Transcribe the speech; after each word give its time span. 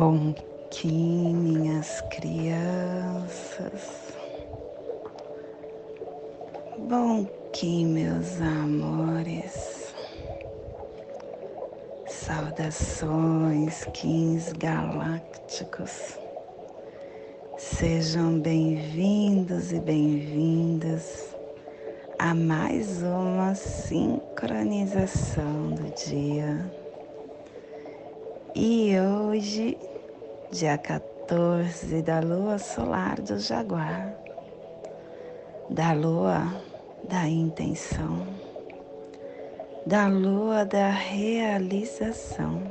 Bom 0.00 0.32
que 0.70 0.88
minhas 0.88 2.00
crianças, 2.08 4.14
bom 6.78 7.28
que 7.52 7.84
meus 7.84 8.40
amores, 8.40 9.92
saudações, 12.06 13.84
quins 13.92 14.54
galácticos, 14.54 16.18
sejam 17.58 18.40
bem-vindos 18.40 19.70
e 19.70 19.80
bem-vindas 19.80 21.36
a 22.18 22.34
mais 22.34 23.02
uma 23.02 23.54
sincronização 23.54 25.74
do 25.74 25.90
dia. 25.90 26.80
E 28.54 28.98
hoje, 28.98 29.78
dia 30.50 30.76
14 30.76 32.02
da 32.02 32.18
lua 32.18 32.58
solar 32.58 33.20
do 33.20 33.38
Jaguar, 33.38 34.12
da 35.68 35.92
lua 35.92 36.42
da 37.08 37.28
intenção, 37.28 38.26
da 39.86 40.08
lua 40.08 40.64
da 40.64 40.90
realização, 40.90 42.62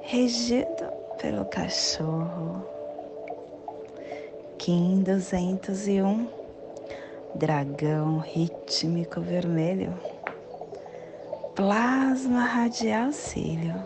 regido 0.00 0.90
pelo 1.20 1.44
cachorro. 1.44 2.66
Kim 4.58 5.04
201, 5.04 6.26
dragão 7.36 8.18
rítmico 8.18 9.20
vermelho, 9.20 9.94
plasma 11.54 12.40
radial 12.40 13.12
cílio. 13.12 13.76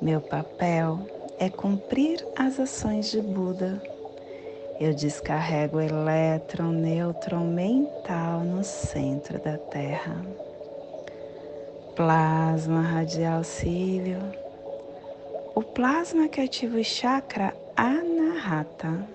Meu 0.00 0.22
papel 0.22 1.15
é 1.38 1.48
cumprir 1.48 2.26
as 2.36 2.58
ações 2.58 3.10
de 3.10 3.20
Buda. 3.20 3.80
Eu 4.80 4.94
descarrego 4.94 5.78
o 5.78 5.80
elétron 5.80 6.70
nêutron 6.70 7.44
mental 7.44 8.40
no 8.40 8.62
centro 8.62 9.38
da 9.38 9.56
Terra. 9.56 10.20
Plasma 11.94 12.82
radial 12.82 13.42
cílio. 13.42 14.20
O 15.54 15.62
plasma 15.62 16.28
que 16.28 16.40
ativa 16.40 16.78
o 16.78 16.84
chakra 16.84 17.54
anahata, 17.74 19.06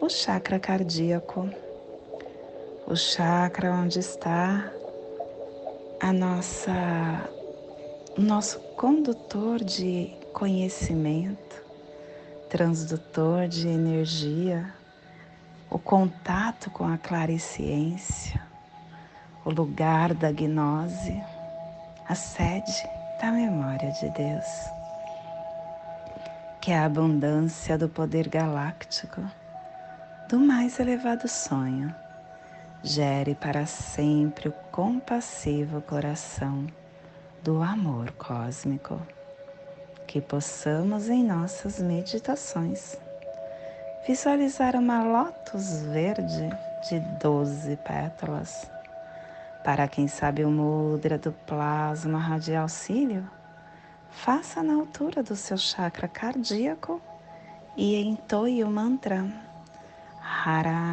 o 0.00 0.08
chakra 0.08 0.60
cardíaco, 0.60 1.48
o 2.86 2.94
chakra 2.94 3.72
onde 3.72 3.98
está 3.98 4.72
a 6.00 6.12
nossa 6.12 7.28
nosso 8.16 8.60
condutor 8.76 9.62
de 9.62 10.19
conhecimento, 10.32 11.62
transdutor 12.48 13.48
de 13.48 13.68
energia, 13.68 14.72
o 15.68 15.78
contato 15.78 16.70
com 16.70 16.86
a 16.86 16.96
clareciência, 16.96 18.40
o 19.44 19.50
lugar 19.50 20.14
da 20.14 20.32
gnose, 20.32 21.22
a 22.08 22.14
sede 22.14 22.88
da 23.20 23.30
memória 23.30 23.90
de 23.92 24.08
Deus, 24.10 24.46
que 26.60 26.70
é 26.72 26.78
a 26.78 26.86
abundância 26.86 27.76
do 27.76 27.88
poder 27.88 28.28
galáctico, 28.28 29.22
do 30.28 30.38
mais 30.38 30.78
elevado 30.80 31.28
sonho, 31.28 31.94
gere 32.82 33.34
para 33.34 33.66
sempre 33.66 34.48
o 34.48 34.52
compassivo 34.72 35.80
coração 35.82 36.66
do 37.42 37.62
amor 37.62 38.12
cósmico. 38.12 39.00
Que 40.10 40.20
possamos 40.20 41.08
em 41.08 41.22
nossas 41.22 41.78
meditações 41.78 42.98
visualizar 44.04 44.74
uma 44.74 45.04
lótus 45.04 45.82
verde 45.82 46.50
de 46.88 46.98
doze 47.22 47.76
pétalas. 47.76 48.68
Para 49.62 49.86
quem 49.86 50.08
sabe 50.08 50.44
o 50.44 50.50
mudra 50.50 51.16
do 51.16 51.30
plasma 51.30 52.18
radial 52.18 52.68
cílio, 52.68 53.24
faça 54.10 54.64
na 54.64 54.74
altura 54.74 55.22
do 55.22 55.36
seu 55.36 55.56
chakra 55.56 56.08
cardíaco 56.08 57.00
e 57.76 57.94
entoie 58.02 58.64
o 58.64 58.68
mantra 58.68 59.24
Harain. 60.44 60.90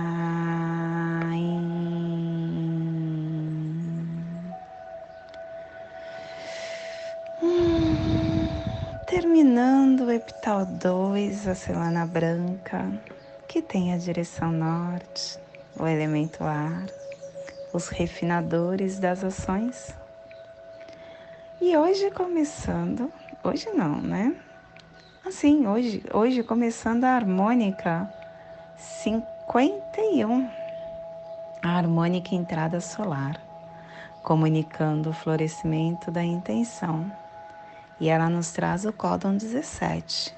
Terminando 9.07 10.01
o 10.01 10.11
epital 10.11 10.65
2, 10.65 11.47
a 11.47 11.55
semana 11.55 12.05
branca, 12.05 12.91
que 13.47 13.61
tem 13.61 13.93
a 13.93 13.97
direção 13.97 14.51
norte, 14.51 15.39
o 15.79 15.87
elemento 15.87 16.43
ar, 16.43 16.87
os 17.71 17.87
refinadores 17.87 18.99
das 18.99 19.23
ações. 19.23 19.95
E 21.61 21.77
hoje 21.77 22.11
começando, 22.11 23.09
hoje 23.45 23.69
não, 23.69 24.01
né? 24.01 24.35
Assim, 25.25 25.65
hoje, 25.65 26.03
hoje 26.13 26.43
começando 26.43 27.05
a 27.05 27.11
harmônica 27.11 28.13
51, 28.75 30.49
a 31.63 31.77
harmônica 31.77 32.35
entrada 32.35 32.81
solar, 32.81 33.41
comunicando 34.21 35.11
o 35.11 35.13
florescimento 35.13 36.11
da 36.11 36.25
intenção 36.25 37.09
e 37.99 38.09
ela 38.09 38.29
nos 38.29 38.51
traz 38.51 38.85
o 38.85 38.93
códon 38.93 39.37
17, 39.37 40.35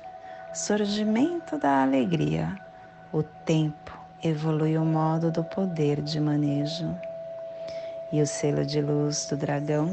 surgimento 0.54 1.58
da 1.58 1.82
alegria. 1.84 2.58
O 3.12 3.24
tempo 3.24 3.98
evolui 4.24 4.78
o 4.78 4.86
modo 4.86 5.32
do 5.32 5.44
poder 5.44 6.02
de 6.02 6.20
manejo. 6.20 6.96
E 8.12 8.22
o 8.22 8.28
selo 8.28 8.66
de 8.66 8.82
luz 8.82 9.26
do 9.26 9.38
dragão 9.38 9.92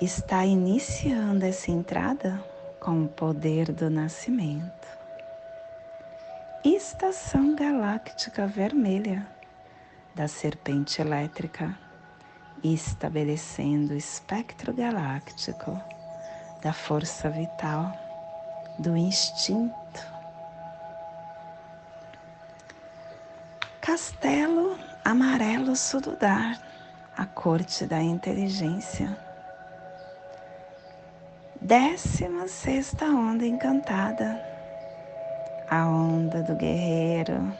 está 0.00 0.44
iniciando 0.44 1.44
essa 1.44 1.70
entrada 1.70 2.38
com 2.78 3.04
o 3.04 3.08
poder 3.08 3.72
do 3.72 3.90
nascimento. 3.90 4.86
Estação 6.64 7.54
galáctica 7.54 8.46
vermelha 8.46 9.26
da 10.14 10.28
serpente 10.28 11.00
elétrica 11.00 11.87
estabelecendo 12.62 13.94
o 13.94 13.96
espectro 13.96 14.72
galáctico 14.72 15.80
da 16.62 16.72
força 16.72 17.30
vital, 17.30 17.92
do 18.78 18.96
instinto. 18.96 20.18
Castelo 23.80 24.78
amarelo 25.04 25.74
sududar, 25.74 26.60
a 27.16 27.24
corte 27.24 27.86
da 27.86 28.02
inteligência. 28.02 29.16
Décima 31.60 32.46
sexta 32.46 33.06
onda 33.06 33.46
encantada, 33.46 34.40
a 35.70 35.86
onda 35.88 36.42
do 36.42 36.54
guerreiro, 36.54 37.52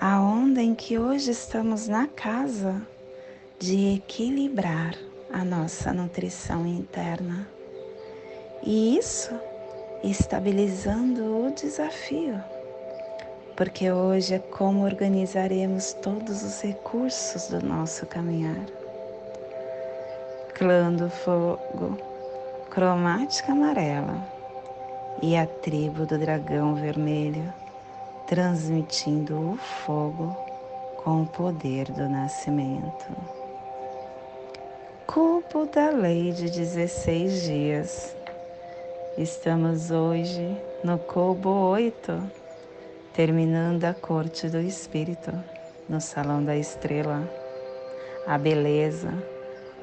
a 0.00 0.20
onda 0.20 0.62
em 0.62 0.74
que 0.74 0.98
hoje 0.98 1.30
estamos 1.32 1.88
na 1.88 2.06
casa 2.06 2.80
de 3.58 3.96
equilibrar 3.96 4.94
a 5.32 5.44
nossa 5.44 5.92
nutrição 5.92 6.64
interna. 6.64 7.48
E 8.62 8.96
isso 8.96 9.34
estabilizando 10.04 11.44
o 11.44 11.50
desafio, 11.50 12.40
porque 13.56 13.90
hoje 13.90 14.34
é 14.34 14.38
como 14.38 14.84
organizaremos 14.84 15.92
todos 15.94 16.44
os 16.44 16.62
recursos 16.62 17.48
do 17.48 17.60
nosso 17.60 18.06
caminhar. 18.06 18.64
Clã 20.54 20.92
do 20.92 21.10
fogo, 21.10 21.98
cromática 22.70 23.50
amarela 23.50 24.24
e 25.20 25.36
a 25.36 25.46
tribo 25.46 26.06
do 26.06 26.16
dragão 26.16 26.76
vermelho, 26.76 27.52
transmitindo 28.28 29.34
o 29.34 29.56
fogo 29.56 30.36
com 31.02 31.22
o 31.22 31.26
poder 31.26 31.90
do 31.90 32.08
nascimento 32.08 33.37
cubo 35.08 35.64
da 35.64 35.88
lei 35.88 36.32
de 36.32 36.50
16 36.50 37.42
dias. 37.44 38.14
Estamos 39.16 39.90
hoje 39.90 40.54
no 40.84 40.98
cubo 40.98 41.48
8, 41.48 42.30
terminando 43.14 43.84
a 43.84 43.94
corte 43.94 44.50
do 44.50 44.60
espírito, 44.60 45.32
no 45.88 45.98
salão 45.98 46.44
da 46.44 46.54
estrela. 46.54 47.26
A 48.26 48.36
beleza, 48.36 49.10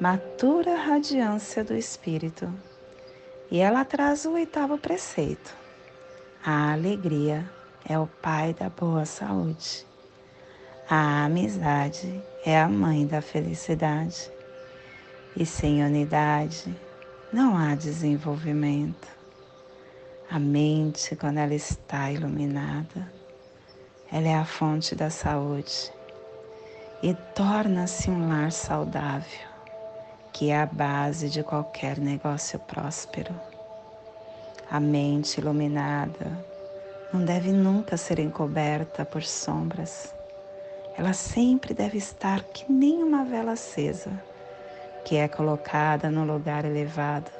matura 0.00 0.76
radiância 0.76 1.64
do 1.64 1.74
espírito. 1.74 2.48
E 3.50 3.58
ela 3.58 3.84
traz 3.84 4.26
o 4.26 4.34
oitavo 4.34 4.78
preceito. 4.78 5.52
A 6.44 6.72
alegria 6.72 7.44
é 7.84 7.98
o 7.98 8.06
pai 8.06 8.54
da 8.54 8.70
boa 8.70 9.04
saúde. 9.04 9.84
A 10.88 11.24
amizade 11.24 12.22
é 12.44 12.56
a 12.56 12.68
mãe 12.68 13.04
da 13.04 13.20
felicidade 13.20 14.35
e 15.36 15.44
sem 15.44 15.84
unidade 15.84 16.74
não 17.32 17.56
há 17.56 17.74
desenvolvimento. 17.74 19.08
A 20.30 20.38
mente, 20.38 21.14
quando 21.14 21.38
ela 21.38 21.54
está 21.54 22.10
iluminada, 22.10 23.12
ela 24.10 24.26
é 24.26 24.34
a 24.34 24.44
fonte 24.44 24.94
da 24.94 25.10
saúde 25.10 25.92
e 27.02 27.14
torna-se 27.34 28.10
um 28.10 28.28
lar 28.28 28.50
saudável, 28.50 29.46
que 30.32 30.50
é 30.50 30.60
a 30.60 30.66
base 30.66 31.28
de 31.28 31.42
qualquer 31.42 31.98
negócio 31.98 32.58
próspero. 32.58 33.34
A 34.70 34.80
mente 34.80 35.38
iluminada 35.38 36.44
não 37.12 37.24
deve 37.24 37.52
nunca 37.52 37.96
ser 37.96 38.18
encoberta 38.18 39.04
por 39.04 39.22
sombras. 39.22 40.12
Ela 40.96 41.12
sempre 41.12 41.74
deve 41.74 41.98
estar 41.98 42.42
que 42.42 42.70
nem 42.72 43.02
uma 43.02 43.24
vela 43.24 43.52
acesa, 43.52 44.10
que 45.06 45.14
é 45.14 45.28
colocada 45.28 46.10
no 46.10 46.24
lugar 46.24 46.64
elevado, 46.64 47.30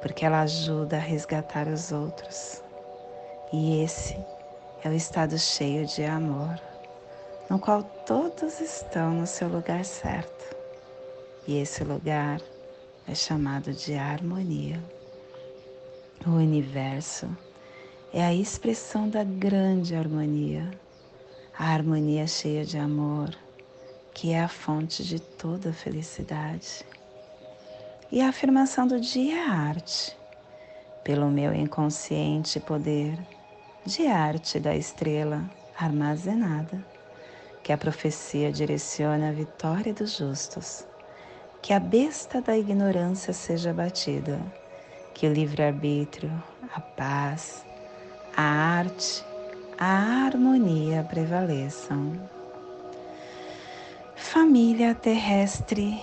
porque 0.00 0.24
ela 0.24 0.40
ajuda 0.40 0.96
a 0.96 1.00
resgatar 1.00 1.68
os 1.68 1.92
outros. 1.92 2.62
E 3.52 3.84
esse 3.84 4.16
é 4.82 4.88
o 4.88 4.94
estado 4.94 5.38
cheio 5.38 5.84
de 5.84 6.02
amor, 6.02 6.58
no 7.50 7.58
qual 7.58 7.82
todos 7.82 8.58
estão 8.58 9.12
no 9.12 9.26
seu 9.26 9.48
lugar 9.48 9.84
certo. 9.84 10.56
E 11.46 11.58
esse 11.58 11.84
lugar 11.84 12.40
é 13.06 13.14
chamado 13.14 13.74
de 13.74 13.92
harmonia. 13.92 14.82
O 16.26 16.30
universo 16.30 17.28
é 18.14 18.24
a 18.24 18.32
expressão 18.32 19.10
da 19.10 19.22
grande 19.22 19.94
harmonia, 19.94 20.70
a 21.58 21.66
harmonia 21.66 22.26
cheia 22.26 22.64
de 22.64 22.78
amor, 22.78 23.28
que 24.14 24.32
é 24.32 24.40
a 24.40 24.48
fonte 24.48 25.04
de 25.04 25.20
toda 25.20 25.72
felicidade. 25.72 26.84
E 28.10 28.20
a 28.20 28.28
afirmação 28.28 28.86
do 28.86 29.00
dia 29.00 29.36
é 29.36 29.48
arte, 29.48 30.16
pelo 31.02 31.30
meu 31.30 31.54
inconsciente 31.54 32.60
poder 32.60 33.18
de 33.84 34.06
arte 34.06 34.60
da 34.60 34.76
estrela 34.76 35.42
armazenada, 35.76 36.84
que 37.62 37.72
a 37.72 37.78
profecia 37.78 38.52
direciona 38.52 39.30
a 39.30 39.32
vitória 39.32 39.92
dos 39.94 40.16
justos, 40.16 40.84
que 41.60 41.72
a 41.72 41.80
besta 41.80 42.40
da 42.40 42.56
ignorância 42.56 43.32
seja 43.32 43.72
batida, 43.72 44.40
que 45.14 45.26
o 45.26 45.32
livre-arbítrio, 45.32 46.30
a 46.74 46.80
paz, 46.80 47.64
a 48.36 48.42
arte, 48.42 49.24
a 49.78 50.26
harmonia 50.26 51.02
prevaleçam. 51.02 52.41
Família 54.24 54.94
terrestre 54.94 56.00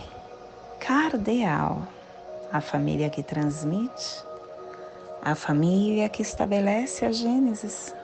cardeal, 0.77 1.87
a 2.51 2.61
família 2.61 3.09
que 3.09 3.23
transmite, 3.23 4.23
a 5.23 5.33
família 5.33 6.07
que 6.09 6.21
estabelece 6.21 7.05
a 7.05 7.11
Gênesis, 7.11 7.95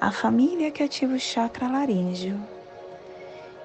a 0.00 0.12
família 0.12 0.70
que 0.70 0.82
ativa 0.82 1.14
o 1.14 1.18
chakra 1.18 1.66
laríngeo. 1.66 2.38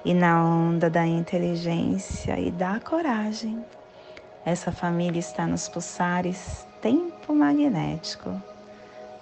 E 0.04 0.14
na 0.14 0.42
onda 0.42 0.90
da 0.90 1.06
inteligência 1.06 2.40
e 2.40 2.50
da 2.50 2.80
coragem, 2.80 3.64
essa 4.44 4.72
família 4.72 5.20
está 5.20 5.46
nos 5.46 5.68
pulsares 5.68 6.66
tempo 6.80 7.32
magnético, 7.34 8.42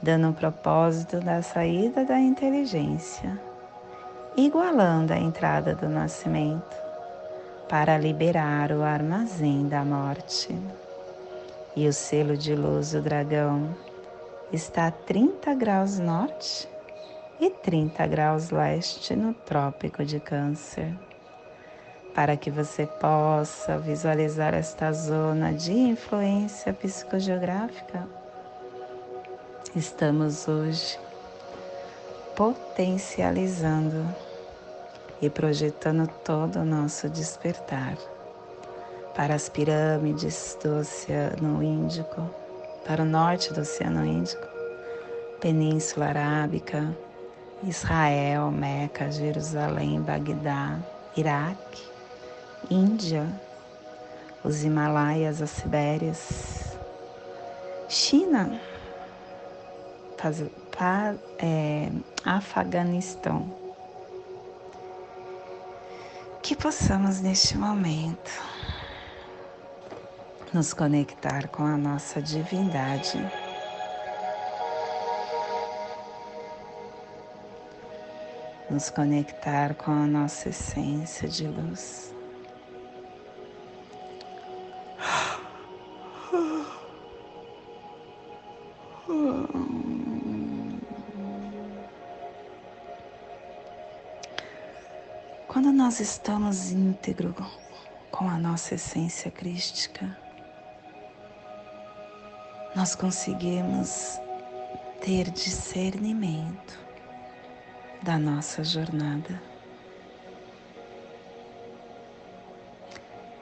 dando 0.01 0.29
um 0.29 0.33
propósito 0.33 1.21
da 1.21 1.43
saída 1.43 2.03
da 2.05 2.19
inteligência, 2.19 3.50
igualando 4.37 5.13
a 5.13 5.19
entrada 5.19 5.75
do 5.75 5.89
nascimento, 5.89 6.77
para 7.69 7.99
liberar 7.99 8.73
o 8.73 8.83
armazém 8.83 9.69
da 9.69 9.85
morte. 9.85 10.57
E 11.77 11.87
o 11.87 11.93
selo 11.93 12.37
de 12.37 12.55
luz 12.55 12.93
do 12.93 13.01
dragão 13.01 13.75
está 14.53 14.89
a 14.89 14.91
30 14.91 15.55
graus 15.55 15.99
norte 15.99 16.69
e 17.41 17.51
30 17.51 18.07
graus 18.07 18.51
leste 18.51 19.15
no 19.15 19.33
Trópico 19.33 20.05
de 20.05 20.19
Câncer 20.19 20.95
para 22.15 22.37
que 22.37 22.51
você 22.51 22.87
possa 22.87 23.79
visualizar 23.79 24.55
esta 24.55 24.93
zona 24.93 25.53
de 25.53 25.73
influência 25.73 26.73
psicogeográfica. 26.73 28.07
Estamos 29.75 30.49
hoje 30.49 30.99
potencializando 32.35 34.07
e 35.21 35.29
projetando 35.29 36.09
todo 36.25 36.61
o 36.61 36.65
nosso 36.65 37.09
despertar 37.09 37.97
para 39.15 39.35
as 39.35 39.49
pirâmides 39.49 40.57
do 40.63 40.79
Oceano 40.79 41.63
Índico, 41.63 42.29
para 42.87 43.03
o 43.03 43.07
norte 43.07 43.53
do 43.53 43.61
Oceano 43.61 44.05
Índico, 44.05 44.47
Península 45.41 46.07
Arábica, 46.07 46.97
Israel, 47.63 48.51
Meca, 48.51 49.11
Jerusalém, 49.11 50.01
Bagdá, 50.01 50.79
Iraque, 51.17 51.83
Índia, 52.71 53.27
os 54.43 54.65
Himalaias, 54.65 55.43
as 55.43 55.51
Sibérias, 55.51 56.79
China, 57.89 58.59
é, 61.39 61.91
Afeganistão. 62.25 63.60
Que 66.51 66.57
possamos 66.57 67.21
neste 67.21 67.57
momento 67.57 68.33
nos 70.53 70.75
conectar 70.75 71.47
com 71.47 71.63
a 71.63 71.79
nossa 71.79 72.21
divindade. 72.21 73.19
Nos 78.69 78.91
conectar 78.91 79.77
com 79.77 79.93
a 79.93 80.09
nossa 80.09 80.49
essência 80.49 81.29
de 81.29 81.47
luz. 81.47 82.13
Nós 95.91 95.99
estamos 95.99 96.71
íntegro 96.71 97.35
com 98.13 98.29
a 98.29 98.39
nossa 98.39 98.77
essência 98.77 99.29
crística, 99.29 100.17
nós 102.77 102.95
conseguimos 102.95 104.21
ter 105.01 105.29
discernimento 105.33 106.79
da 108.05 108.21
nossa 108.21 108.63
jornada. 108.63 109.43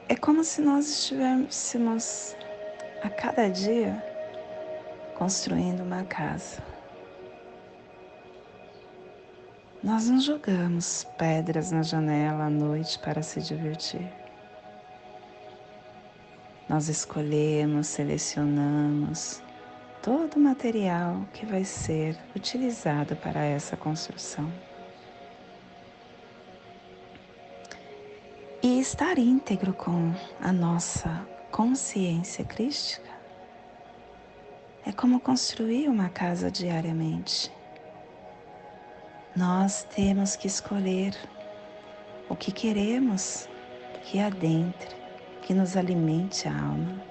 É 0.07 0.15
como 0.15 0.43
se 0.43 0.59
nós 0.59 0.89
estivéssemos 0.89 2.35
a 3.03 3.11
cada 3.11 3.47
dia 3.47 4.03
construindo 5.15 5.83
uma 5.83 6.03
casa. 6.03 6.63
Nós 9.81 10.09
não 10.09 10.19
jogamos 10.19 11.07
pedras 11.17 11.71
na 11.71 11.81
janela 11.81 12.47
à 12.47 12.49
noite 12.49 12.99
para 12.99 13.23
se 13.23 13.41
divertir. 13.41 14.11
Nós 16.67 16.89
escolhemos, 16.89 17.87
selecionamos 17.87 19.41
todo 20.01 20.35
o 20.35 20.39
material 20.39 21.25
que 21.33 21.45
vai 21.45 21.63
ser 21.63 22.17
utilizado 22.35 23.15
para 23.15 23.39
essa 23.39 23.77
construção. 23.77 24.51
E 28.61 28.81
estar 28.81 29.17
íntegro 29.17 29.73
com 29.73 30.13
a 30.41 30.51
nossa 30.51 31.25
consciência 31.51 32.43
crística 32.43 33.09
é 34.85 34.91
como 34.91 35.21
construir 35.21 35.87
uma 35.87 36.09
casa 36.09 36.51
diariamente 36.51 37.49
nós 39.39 39.83
temos 39.95 40.35
que 40.35 40.47
escolher 40.47 41.15
o 42.27 42.35
que 42.35 42.51
queremos 42.51 43.47
que 44.03 44.19
adentre, 44.19 44.93
que 45.41 45.53
nos 45.53 45.77
alimente 45.77 46.45
a 46.45 46.51
alma. 46.51 47.01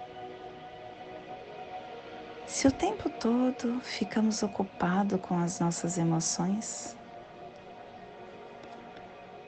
Se 2.47 2.67
o 2.67 2.71
tempo 2.71 3.09
todo 3.09 3.81
ficamos 3.81 4.43
ocupados 4.43 5.19
com 5.23 5.39
as 5.39 5.59
nossas 5.59 5.97
emoções, 5.97 6.95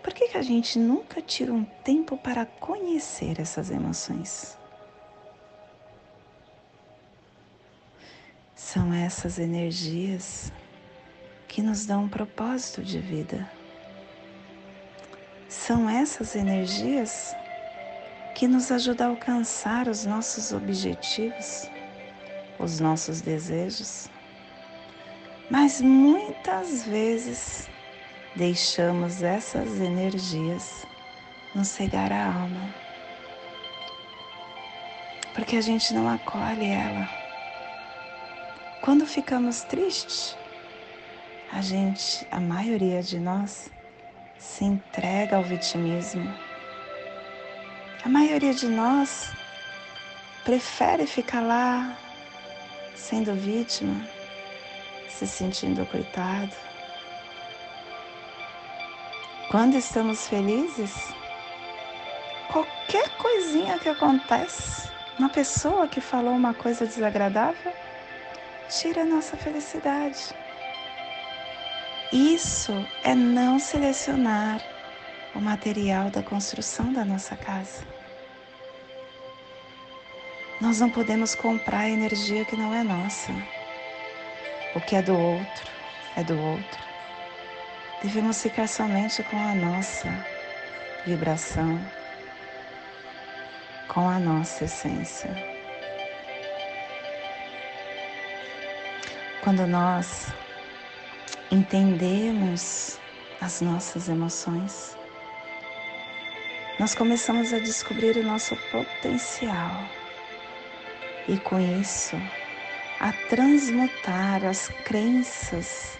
por 0.02 0.14
que, 0.14 0.28
que 0.28 0.38
a 0.38 0.42
gente 0.42 0.78
nunca 0.78 1.20
tira 1.20 1.52
um 1.52 1.64
tempo 1.84 2.16
para 2.16 2.46
conhecer 2.46 3.38
essas 3.38 3.70
emoções? 3.70 4.56
São 8.54 8.90
essas 8.94 9.38
energias 9.38 10.50
que 11.50 11.60
nos 11.60 11.84
dão 11.84 12.04
um 12.04 12.08
propósito 12.08 12.80
de 12.80 13.00
vida. 13.00 13.50
São 15.48 15.90
essas 15.90 16.36
energias 16.36 17.34
que 18.36 18.46
nos 18.46 18.70
ajuda 18.70 19.04
a 19.04 19.08
alcançar 19.08 19.88
os 19.88 20.06
nossos 20.06 20.52
objetivos, 20.52 21.68
os 22.56 22.78
nossos 22.78 23.20
desejos. 23.20 24.08
Mas 25.50 25.80
muitas 25.80 26.84
vezes 26.84 27.68
deixamos 28.36 29.20
essas 29.20 29.80
energias 29.80 30.86
nos 31.52 31.66
cegar 31.66 32.12
a 32.12 32.26
alma, 32.26 32.74
porque 35.34 35.56
a 35.56 35.60
gente 35.60 35.92
não 35.92 36.08
acolhe 36.08 36.66
ela. 36.70 37.08
Quando 38.82 39.04
ficamos 39.04 39.62
tristes, 39.62 40.38
a 41.52 41.60
gente, 41.60 42.26
a 42.30 42.38
maioria 42.38 43.02
de 43.02 43.18
nós, 43.18 43.70
se 44.38 44.64
entrega 44.64 45.36
ao 45.36 45.42
vitimismo. 45.42 46.32
A 48.04 48.08
maioria 48.08 48.54
de 48.54 48.68
nós 48.68 49.32
prefere 50.44 51.06
ficar 51.06 51.40
lá 51.40 51.96
sendo 52.94 53.34
vítima, 53.34 54.06
se 55.08 55.26
sentindo 55.26 55.84
coitado. 55.86 56.54
Quando 59.50 59.74
estamos 59.74 60.28
felizes, 60.28 60.94
qualquer 62.52 63.08
coisinha 63.16 63.78
que 63.78 63.88
acontece, 63.88 64.88
uma 65.18 65.28
pessoa 65.28 65.88
que 65.88 66.00
falou 66.00 66.32
uma 66.32 66.54
coisa 66.54 66.86
desagradável, 66.86 67.72
tira 68.68 69.02
a 69.02 69.04
nossa 69.04 69.36
felicidade. 69.36 70.32
Isso 72.12 72.72
é 73.04 73.14
não 73.14 73.60
selecionar 73.60 74.60
o 75.32 75.40
material 75.40 76.10
da 76.10 76.24
construção 76.24 76.92
da 76.92 77.04
nossa 77.04 77.36
casa. 77.36 77.86
Nós 80.60 80.80
não 80.80 80.90
podemos 80.90 81.36
comprar 81.36 81.88
energia 81.88 82.44
que 82.44 82.56
não 82.56 82.74
é 82.74 82.82
nossa. 82.82 83.32
O 84.74 84.80
que 84.80 84.96
é 84.96 85.02
do 85.02 85.16
outro 85.16 85.70
é 86.16 86.24
do 86.24 86.36
outro. 86.36 86.80
Devemos 88.02 88.42
ficar 88.42 88.66
somente 88.66 89.22
com 89.22 89.36
a 89.36 89.54
nossa 89.54 90.08
vibração, 91.06 91.80
com 93.86 94.08
a 94.08 94.18
nossa 94.18 94.64
essência. 94.64 95.30
Quando 99.44 99.64
nós 99.66 100.32
entendemos 101.50 102.98
as 103.40 103.60
nossas 103.60 104.08
emoções, 104.08 104.96
nós 106.78 106.94
começamos 106.94 107.52
a 107.52 107.58
descobrir 107.58 108.16
o 108.16 108.22
nosso 108.22 108.56
potencial 108.70 109.84
e 111.28 111.36
com 111.38 111.58
isso 111.60 112.16
a 113.00 113.12
transmutar 113.28 114.44
as 114.44 114.68
crenças, 114.84 115.98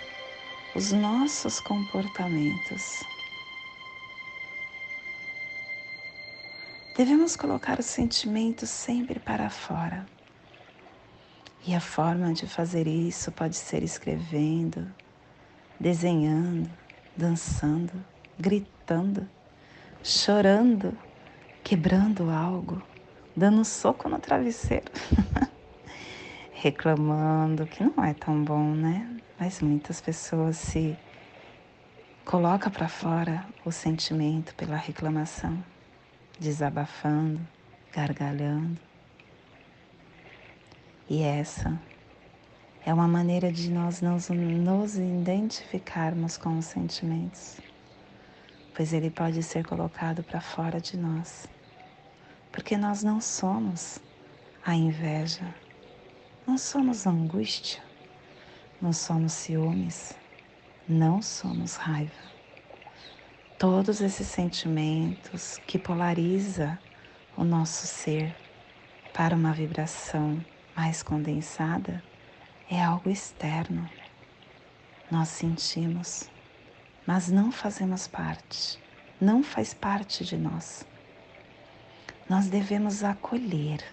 os 0.74 0.92
nossos 0.92 1.58
comportamentos. 1.60 3.02
Devemos 6.96 7.34
colocar 7.34 7.78
os 7.78 7.86
sentimentos 7.86 8.68
sempre 8.68 9.18
para 9.18 9.48
fora. 9.48 10.06
E 11.66 11.74
a 11.74 11.80
forma 11.80 12.32
de 12.32 12.46
fazer 12.46 12.86
isso 12.86 13.32
pode 13.32 13.56
ser 13.56 13.82
escrevendo, 13.82 14.86
desenhando, 15.80 16.70
dançando, 17.16 17.92
gritando, 18.38 19.26
chorando, 20.02 20.96
quebrando 21.64 22.30
algo, 22.30 22.82
dando 23.34 23.62
um 23.62 23.64
soco 23.64 24.06
no 24.06 24.18
travesseiro, 24.18 24.92
reclamando, 26.52 27.66
que 27.66 27.82
não 27.82 28.04
é 28.04 28.12
tão 28.12 28.44
bom, 28.44 28.74
né? 28.74 29.08
Mas 29.38 29.62
muitas 29.62 30.02
pessoas 30.02 30.58
se 30.58 30.94
coloca 32.26 32.68
para 32.68 32.86
fora 32.86 33.46
o 33.64 33.72
sentimento 33.72 34.54
pela 34.54 34.76
reclamação, 34.76 35.64
desabafando, 36.38 37.40
gargalhando. 37.90 38.78
E 41.08 41.22
essa 41.22 41.80
é 42.84 42.94
uma 42.94 43.06
maneira 43.06 43.52
de 43.52 43.70
nós 43.70 44.00
nos, 44.00 44.30
nos 44.30 44.96
identificarmos 44.96 46.38
com 46.38 46.58
os 46.58 46.64
sentimentos, 46.64 47.60
pois 48.74 48.92
ele 48.92 49.10
pode 49.10 49.42
ser 49.42 49.66
colocado 49.66 50.22
para 50.22 50.40
fora 50.40 50.80
de 50.80 50.96
nós, 50.96 51.46
porque 52.50 52.76
nós 52.76 53.02
não 53.02 53.20
somos 53.20 53.98
a 54.64 54.74
inveja, 54.74 55.54
não 56.46 56.56
somos 56.56 57.06
a 57.06 57.10
angústia, 57.10 57.82
não 58.80 58.92
somos 58.94 59.32
ciúmes, 59.34 60.14
não 60.88 61.20
somos 61.20 61.76
raiva. 61.76 62.30
Todos 63.58 64.00
esses 64.00 64.26
sentimentos 64.26 65.58
que 65.66 65.78
polariza 65.78 66.78
o 67.36 67.44
nosso 67.44 67.86
ser 67.86 68.34
para 69.12 69.36
uma 69.36 69.52
vibração 69.52 70.42
mais 70.74 71.02
condensada 71.02 72.02
é 72.70 72.80
algo 72.80 73.10
externo. 73.10 73.90
Nós 75.10 75.28
sentimos, 75.28 76.30
mas 77.04 77.28
não 77.28 77.50
fazemos 77.50 78.06
parte, 78.06 78.78
não 79.20 79.42
faz 79.42 79.74
parte 79.74 80.24
de 80.24 80.36
nós. 80.36 80.86
Nós 82.28 82.46
devemos 82.46 83.02
acolher 83.02 83.84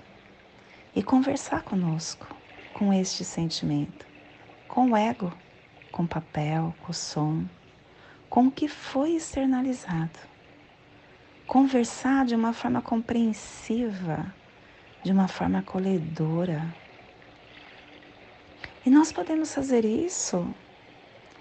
e 0.96 1.02
conversar 1.02 1.64
conosco 1.64 2.28
com 2.72 2.94
este 2.94 3.26
sentimento, 3.26 4.06
com 4.68 4.92
o 4.92 4.96
ego, 4.96 5.34
com 5.92 6.06
papel, 6.06 6.76
com 6.84 6.94
som, 6.94 7.46
com 8.30 8.46
o 8.46 8.52
que 8.52 8.68
foi 8.68 9.14
externalizado. 9.14 10.20
Conversar 11.48 12.26
de 12.26 12.36
uma 12.36 12.54
forma 12.54 12.82
compreensiva, 12.82 14.32
de 15.04 15.12
uma 15.12 15.28
forma 15.28 15.60
acolhedora 15.60 16.64
e 18.88 18.90
nós 18.90 19.12
podemos 19.12 19.54
fazer 19.54 19.84
isso 19.84 20.56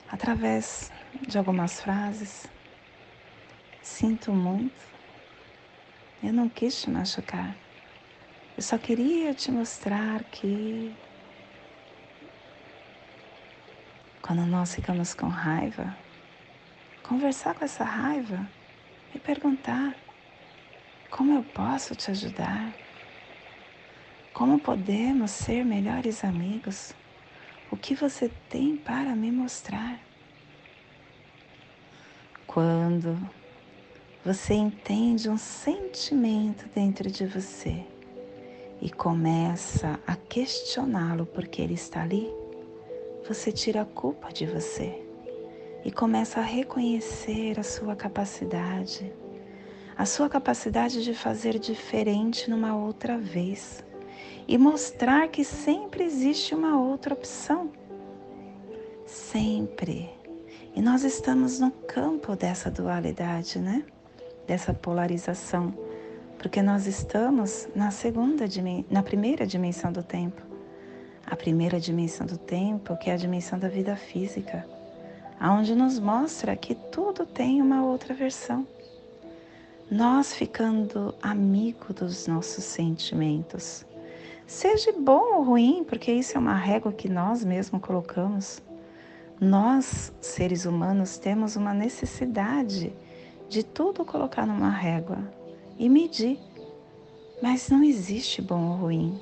através 0.09 0.91
de 1.29 1.39
algumas 1.39 1.81
frases. 1.81 2.49
Sinto 3.81 4.33
muito, 4.33 4.85
eu 6.21 6.33
não 6.33 6.49
quis 6.49 6.83
te 6.83 6.91
machucar, 6.91 7.57
eu 8.57 8.63
só 8.65 8.77
queria 8.77 9.33
te 9.33 9.53
mostrar 9.53 10.25
que 10.25 10.93
quando 14.21 14.45
nós 14.45 14.75
ficamos 14.75 15.15
com 15.15 15.29
raiva, 15.29 15.97
conversar 17.01 17.55
com 17.55 17.65
essa 17.65 17.85
raiva 17.85 18.51
e 19.15 19.21
perguntar: 19.21 19.97
como 21.09 21.33
eu 21.33 21.45
posso 21.45 21.95
te 21.95 22.11
ajudar? 22.11 22.75
Como 24.33 24.59
podemos 24.59 25.31
ser 25.31 25.65
melhores 25.65 26.25
amigos? 26.25 26.93
O 27.69 27.77
que 27.77 27.97
você 27.97 28.31
tem 28.49 28.77
para 28.77 29.17
me 29.17 29.33
mostrar? 29.33 30.01
Quando 32.47 33.19
você 34.25 34.55
entende 34.55 35.29
um 35.29 35.37
sentimento 35.37 36.69
dentro 36.75 37.11
de 37.11 37.27
você 37.27 37.85
e 38.81 38.89
começa 38.89 39.99
a 40.07 40.15
questioná-lo 40.15 41.27
porque 41.27 41.61
ele 41.61 41.75
está 41.75 42.03
ali, 42.03 42.33
você 43.27 43.51
tira 43.51 43.83
a 43.83 43.85
culpa 43.85 44.33
de 44.33 44.47
você 44.47 45.05
e 45.85 45.91
começa 45.91 46.39
a 46.39 46.45
reconhecer 46.45 47.59
a 47.59 47.65
sua 47.65 47.97
capacidade, 47.97 49.13
a 49.97 50.07
sua 50.07 50.29
capacidade 50.29 51.03
de 51.03 51.15
fazer 51.15 51.59
diferente 51.59 52.49
numa 52.49 52.77
outra 52.77 53.19
vez 53.19 53.85
e 54.49 54.57
mostrar 54.57 55.29
que 55.29 55.45
sempre 55.45 56.05
existe 56.05 56.55
uma 56.55 56.81
outra 56.81 57.15
opção. 57.15 57.71
Sempre. 59.07 60.11
E 60.75 60.83
nós 60.83 61.05
estamos 61.05 61.59
no 61.59 61.71
campo 61.71 62.37
dessa 62.37 62.71
dualidade, 62.71 63.59
né? 63.59 63.85
Dessa 64.47 64.75
polarização, 64.75 65.75
porque 66.39 66.61
nós 66.61 66.87
estamos 66.87 67.67
na 67.75 67.91
segunda 67.91 68.45
na 68.91 69.03
primeira 69.03 69.47
dimensão 69.47 69.91
do 69.91 70.03
tempo. 70.03 70.43
A 71.27 71.35
primeira 71.35 71.81
dimensão 71.81 72.27
do 72.27 72.37
tempo, 72.37 72.97
que 72.99 73.11
é 73.11 73.15
a 73.15 73.17
dimensão 73.17 73.59
da 73.59 73.69
vida 73.69 73.97
física, 73.97 74.69
aonde 75.41 75.75
nos 75.75 75.99
mostra 75.99 76.55
que 76.55 76.75
tudo 76.75 77.25
tem 77.25 77.63
uma 77.63 77.85
outra 77.85 78.13
versão. 78.13 78.67
Nós 79.91 80.35
ficando 80.35 81.15
amigo 81.23 81.95
dos 81.95 82.27
nossos 82.27 82.65
sentimentos, 82.65 83.86
seja 84.47 84.93
bom 84.93 85.37
ou 85.37 85.43
ruim, 85.43 85.85
porque 85.85 86.13
isso 86.13 86.37
é 86.37 86.41
uma 86.41 86.55
régua 86.55 86.93
que 86.93 87.09
nós 87.09 87.45
mesmos 87.45 87.83
colocamos. 87.83 88.63
Nós, 89.41 90.13
seres 90.21 90.65
humanos, 90.65 91.19
temos 91.19 91.57
uma 91.57 91.75
necessidade 91.75 92.93
de 93.49 93.63
tudo 93.63 94.05
colocar 94.05 94.47
numa 94.47 94.71
régua 94.71 95.19
e 95.79 95.89
medir 95.89 96.39
Mas 97.43 97.69
não 97.69 97.83
existe 97.83 98.41
bom 98.41 98.71
ou 98.71 98.77
ruim. 98.77 99.21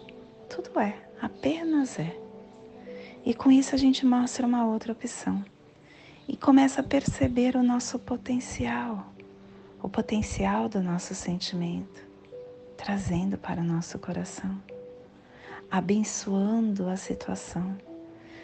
Tudo 0.49 0.79
é, 0.79 0.95
apenas 1.21 1.99
é. 1.99 2.17
E 3.25 3.35
com 3.35 3.51
isso 3.51 3.75
a 3.75 3.79
gente 3.79 4.07
mostra 4.07 4.47
uma 4.47 4.65
outra 4.65 4.93
opção. 4.93 5.45
E 6.29 6.37
começa 6.37 6.81
a 6.81 6.85
perceber 6.85 7.57
o 7.57 7.63
nosso 7.63 7.99
potencial, 7.99 9.13
o 9.83 9.89
potencial 9.89 10.69
do 10.69 10.81
nosso 10.81 11.15
sentimento, 11.15 12.07
trazendo 12.77 13.37
para 13.37 13.61
o 13.61 13.65
nosso 13.65 13.99
coração, 13.99 14.57
abençoando 15.75 16.89
a 16.89 16.97
situação, 16.97 17.77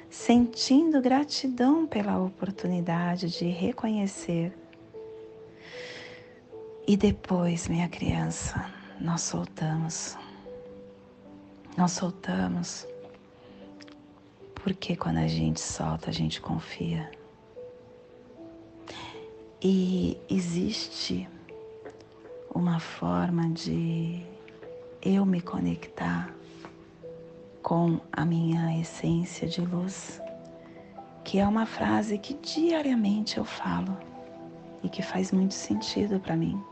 sentindo 0.09 1.01
gratidão 1.01 1.87
pela 1.87 2.19
oportunidade 2.19 3.29
de 3.31 3.45
reconhecer. 3.45 4.53
E 6.89 6.97
depois, 6.97 7.69
minha 7.69 7.89
criança, 7.89 8.69
nós 9.01 9.21
soltamos. 9.21 10.19
Nós 11.79 11.93
soltamos 11.93 12.85
porque 14.57 14.97
quando 14.97 15.19
a 15.19 15.29
gente 15.29 15.61
solta, 15.61 16.11
a 16.11 16.13
gente 16.13 16.41
confia. 16.41 17.09
E 19.63 20.19
existe 20.29 21.29
uma 22.53 22.81
forma 22.81 23.49
de 23.51 24.21
eu 25.01 25.25
me 25.25 25.41
conectar 25.41 26.40
com 27.63 28.01
a 28.13 28.25
minha 28.25 28.79
essência 28.79 29.47
de 29.47 29.61
luz, 29.61 30.21
que 31.25 31.39
é 31.39 31.47
uma 31.47 31.67
frase 31.67 32.19
que 32.19 32.35
diariamente 32.35 33.39
eu 33.39 33.45
falo 33.45 33.97
e 34.83 34.89
que 34.89 35.03
faz 35.03 35.31
muito 35.31 35.55
sentido 35.55 36.19
para 36.19 36.37
mim. 36.37 36.63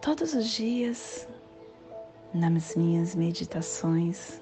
Todos 0.00 0.34
os 0.34 0.50
dias, 0.50 1.28
nas 2.32 2.76
minhas 2.76 3.14
meditações, 3.14 4.40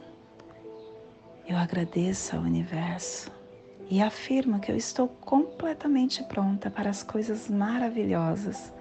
eu 1.46 1.56
agradeço 1.56 2.36
ao 2.36 2.42
universo 2.42 3.30
e 3.90 4.02
afirmo 4.02 4.60
que 4.60 4.72
eu 4.72 4.76
estou 4.76 5.08
completamente 5.08 6.22
pronta 6.24 6.70
para 6.70 6.88
as 6.88 7.02
coisas 7.02 7.48
maravilhosas 7.48 8.72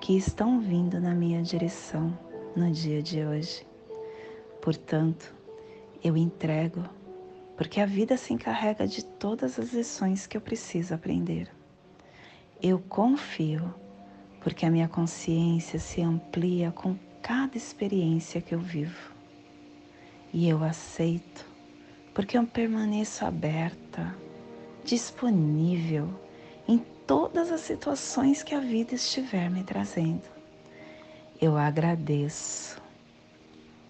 que 0.00 0.16
estão 0.16 0.60
vindo 0.60 1.00
na 1.00 1.14
minha 1.14 1.42
direção 1.42 2.16
no 2.54 2.70
dia 2.70 3.02
de 3.02 3.24
hoje. 3.24 3.66
Portanto, 4.66 5.32
eu 6.02 6.16
entrego, 6.16 6.82
porque 7.56 7.80
a 7.80 7.86
vida 7.86 8.16
se 8.16 8.32
encarrega 8.32 8.84
de 8.84 9.04
todas 9.04 9.60
as 9.60 9.72
lições 9.72 10.26
que 10.26 10.36
eu 10.36 10.40
preciso 10.40 10.92
aprender. 10.92 11.48
Eu 12.60 12.80
confio 12.80 13.72
porque 14.40 14.66
a 14.66 14.70
minha 14.72 14.88
consciência 14.88 15.78
se 15.78 16.02
amplia 16.02 16.72
com 16.72 16.96
cada 17.22 17.56
experiência 17.56 18.40
que 18.40 18.56
eu 18.56 18.58
vivo. 18.58 19.12
E 20.32 20.48
eu 20.48 20.64
aceito, 20.64 21.48
porque 22.12 22.36
eu 22.36 22.44
permaneço 22.44 23.24
aberta, 23.24 24.16
disponível 24.82 26.08
em 26.66 26.78
todas 27.06 27.52
as 27.52 27.60
situações 27.60 28.42
que 28.42 28.52
a 28.52 28.58
vida 28.58 28.96
estiver 28.96 29.48
me 29.48 29.62
trazendo. 29.62 30.28
Eu 31.40 31.56
agradeço 31.56 32.84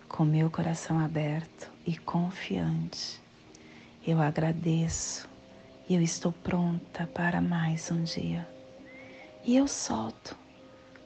com 0.08 0.24
meu 0.24 0.50
coração 0.50 0.98
aberto 0.98 1.70
e 1.86 1.96
confiante. 1.96 3.20
Eu 4.06 4.20
agradeço 4.20 5.28
e 5.88 5.94
eu 5.94 6.02
estou 6.02 6.32
pronta 6.32 7.06
para 7.12 7.40
mais 7.40 7.90
um 7.90 8.02
dia. 8.02 8.46
E 9.44 9.56
eu 9.56 9.66
solto 9.68 10.36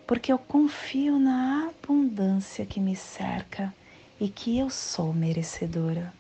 porque 0.07 0.33
eu 0.33 0.39
confio 0.39 1.19
na 1.19 1.69
abundância 1.69 2.67
que 2.67 2.81
me 2.81 2.97
cerca 2.97 3.73
e 4.21 4.29
que 4.29 4.59
eu 4.59 4.69
sou 4.69 5.13
merecedora. 5.13 6.13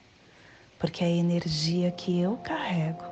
Porque 0.78 1.04
a 1.04 1.08
energia 1.08 1.90
que 1.90 2.20
eu 2.20 2.36
carrego, 2.36 3.04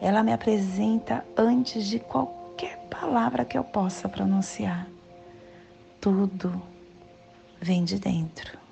ela 0.00 0.22
me 0.22 0.32
apresenta 0.32 1.24
antes 1.36 1.86
de 1.86 1.98
qualquer 1.98 2.78
palavra 2.88 3.44
que 3.44 3.58
eu 3.58 3.64
possa 3.64 4.08
pronunciar. 4.08 4.86
Tudo 6.00 6.62
vem 7.60 7.84
de 7.84 7.98
dentro. 7.98 8.67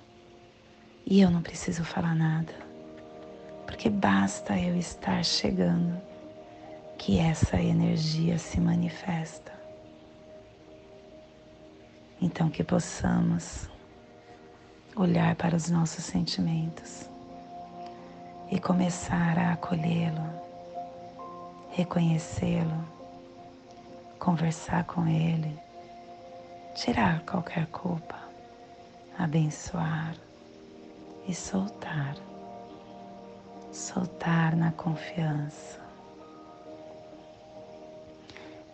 E 1.09 1.21
eu 1.21 1.31
não 1.31 1.41
preciso 1.41 1.85
falar 1.85 2.17
nada, 2.17 2.53
porque 3.65 3.89
basta 3.89 4.59
eu 4.59 4.77
estar 4.77 5.25
chegando 5.25 6.03
que 6.99 7.21
essa 7.21 7.63
energia 7.63 8.37
se 8.39 8.61
manifesta. 8.61 9.53
Então, 12.21 12.51
que 12.51 12.65
possamos 12.65 13.71
olhar 14.97 15.37
para 15.37 15.55
os 15.55 15.71
nossos 15.71 16.03
sentimentos 16.03 17.09
e 18.51 18.59
começar 18.59 19.39
a 19.39 19.53
acolhê-lo, 19.53 20.29
reconhecê-lo, 21.71 22.85
conversar 24.19 24.83
com 24.83 25.07
ele, 25.07 25.57
tirar 26.75 27.21
qualquer 27.21 27.67
culpa, 27.67 28.19
abençoar 29.17 30.26
e 31.29 31.35
soltar. 31.35 32.17
Soltar 33.73 34.57
na 34.57 34.73
confiança. 34.73 35.81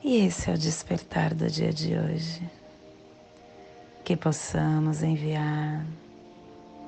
E 0.03 0.27
esse 0.27 0.51
é 0.51 0.55
o 0.55 0.59
despertar 0.59 1.33
do 1.35 1.49
dia 1.49 1.73
de 1.73 1.97
hoje 1.97 2.43
que 4.05 4.17
possamos 4.17 5.03
enviar 5.03 5.85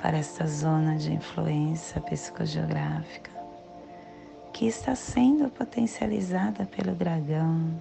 para 0.03 0.19
esta 0.19 0.47
zona 0.47 0.97
de 0.97 1.13
influência 1.13 2.01
psicogeográfica 2.01 3.31
que 4.53 4.67
está 4.67 4.95
sendo 4.95 5.49
potencializada 5.49 6.65
pelo 6.67 6.95
dragão, 6.95 7.81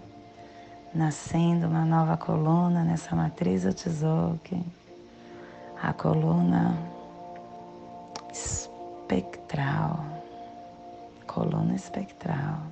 nascendo 0.93 1.67
uma 1.67 1.85
nova 1.85 2.17
coluna 2.17 2.83
nessa 2.83 3.15
matriz 3.15 3.65
Otizoki, 3.65 4.59
a 5.81 5.93
coluna 5.93 6.92
espectral, 8.33 10.03
coluna 11.27 11.75
espectral. 11.75 12.63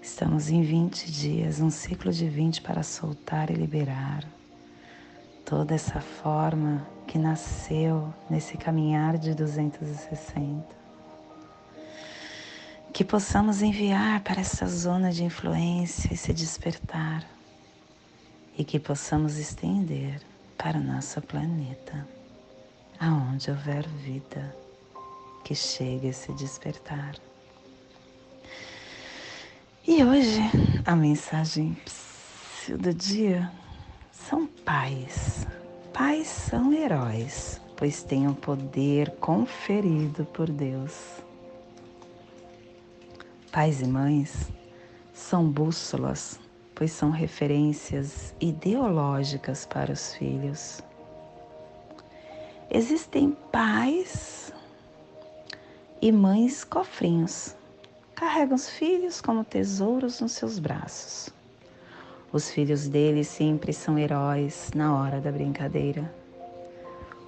Estamos 0.00 0.50
em 0.50 0.62
20 0.62 1.10
dias, 1.10 1.60
um 1.60 1.70
ciclo 1.70 2.12
de 2.12 2.28
20 2.28 2.60
para 2.60 2.82
soltar 2.82 3.50
e 3.50 3.54
liberar 3.54 4.24
toda 5.44 5.74
essa 5.74 6.00
forma 6.00 6.86
que 7.06 7.18
nasceu 7.18 8.12
nesse 8.28 8.58
caminhar 8.58 9.16
de 9.16 9.34
260. 9.34 10.82
Que 12.92 13.04
possamos 13.04 13.62
enviar 13.62 14.20
para 14.20 14.42
essa 14.42 14.66
zona 14.66 15.10
de 15.10 15.24
influência 15.24 16.12
e 16.12 16.16
se 16.16 16.32
despertar, 16.34 17.24
e 18.58 18.64
que 18.64 18.78
possamos 18.78 19.38
estender 19.38 20.20
para 20.58 20.76
o 20.76 20.82
nosso 20.82 21.22
planeta, 21.22 22.06
aonde 23.02 23.50
houver 23.50 23.84
vida, 23.88 24.54
que 25.42 25.56
chegue 25.56 26.10
a 26.10 26.12
se 26.12 26.32
despertar. 26.34 27.16
E 29.84 30.04
hoje 30.04 30.40
a 30.86 30.94
mensagem 30.94 31.76
do 32.68 32.94
dia 32.94 33.50
são 34.12 34.46
pais. 34.46 35.44
Pais 35.92 36.28
são 36.28 36.72
heróis, 36.72 37.60
pois 37.76 38.04
têm 38.04 38.28
o 38.28 38.34
poder 38.36 39.10
conferido 39.16 40.24
por 40.26 40.48
Deus. 40.48 41.20
Pais 43.50 43.80
e 43.80 43.86
mães 43.86 44.48
são 45.12 45.50
bússolas, 45.50 46.38
pois 46.72 46.92
são 46.92 47.10
referências 47.10 48.32
ideológicas 48.40 49.66
para 49.66 49.92
os 49.92 50.14
filhos. 50.14 50.80
Existem 52.74 53.36
pais 53.52 54.50
e 56.00 56.10
mães 56.10 56.64
cofrinhos, 56.64 57.54
carregam 58.14 58.54
os 58.54 58.66
filhos 58.66 59.20
como 59.20 59.44
tesouros 59.44 60.22
nos 60.22 60.32
seus 60.32 60.58
braços. 60.58 61.28
Os 62.32 62.50
filhos 62.50 62.88
dele 62.88 63.24
sempre 63.24 63.74
são 63.74 63.98
heróis 63.98 64.70
na 64.74 64.96
hora 64.96 65.20
da 65.20 65.30
brincadeira. 65.30 66.10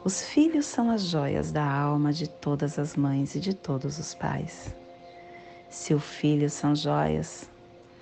Os 0.03 0.23
filhos 0.23 0.65
são 0.65 0.91
as 0.91 1.03
joias 1.03 1.53
da 1.53 1.71
alma 1.71 2.11
de 2.11 2.27
todas 2.27 2.79
as 2.79 2.97
mães 2.97 3.35
e 3.35 3.39
de 3.39 3.53
todos 3.53 3.99
os 3.99 4.15
pais. 4.15 4.75
Se 5.69 5.93
os 5.93 6.05
filhos 6.05 6.55
são 6.55 6.75
joias, 6.75 7.51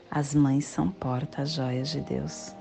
as 0.09 0.33
mães 0.33 0.64
são 0.64 0.92
porta-joias 0.92 1.88
de 1.88 2.02
Deus, 2.02 2.55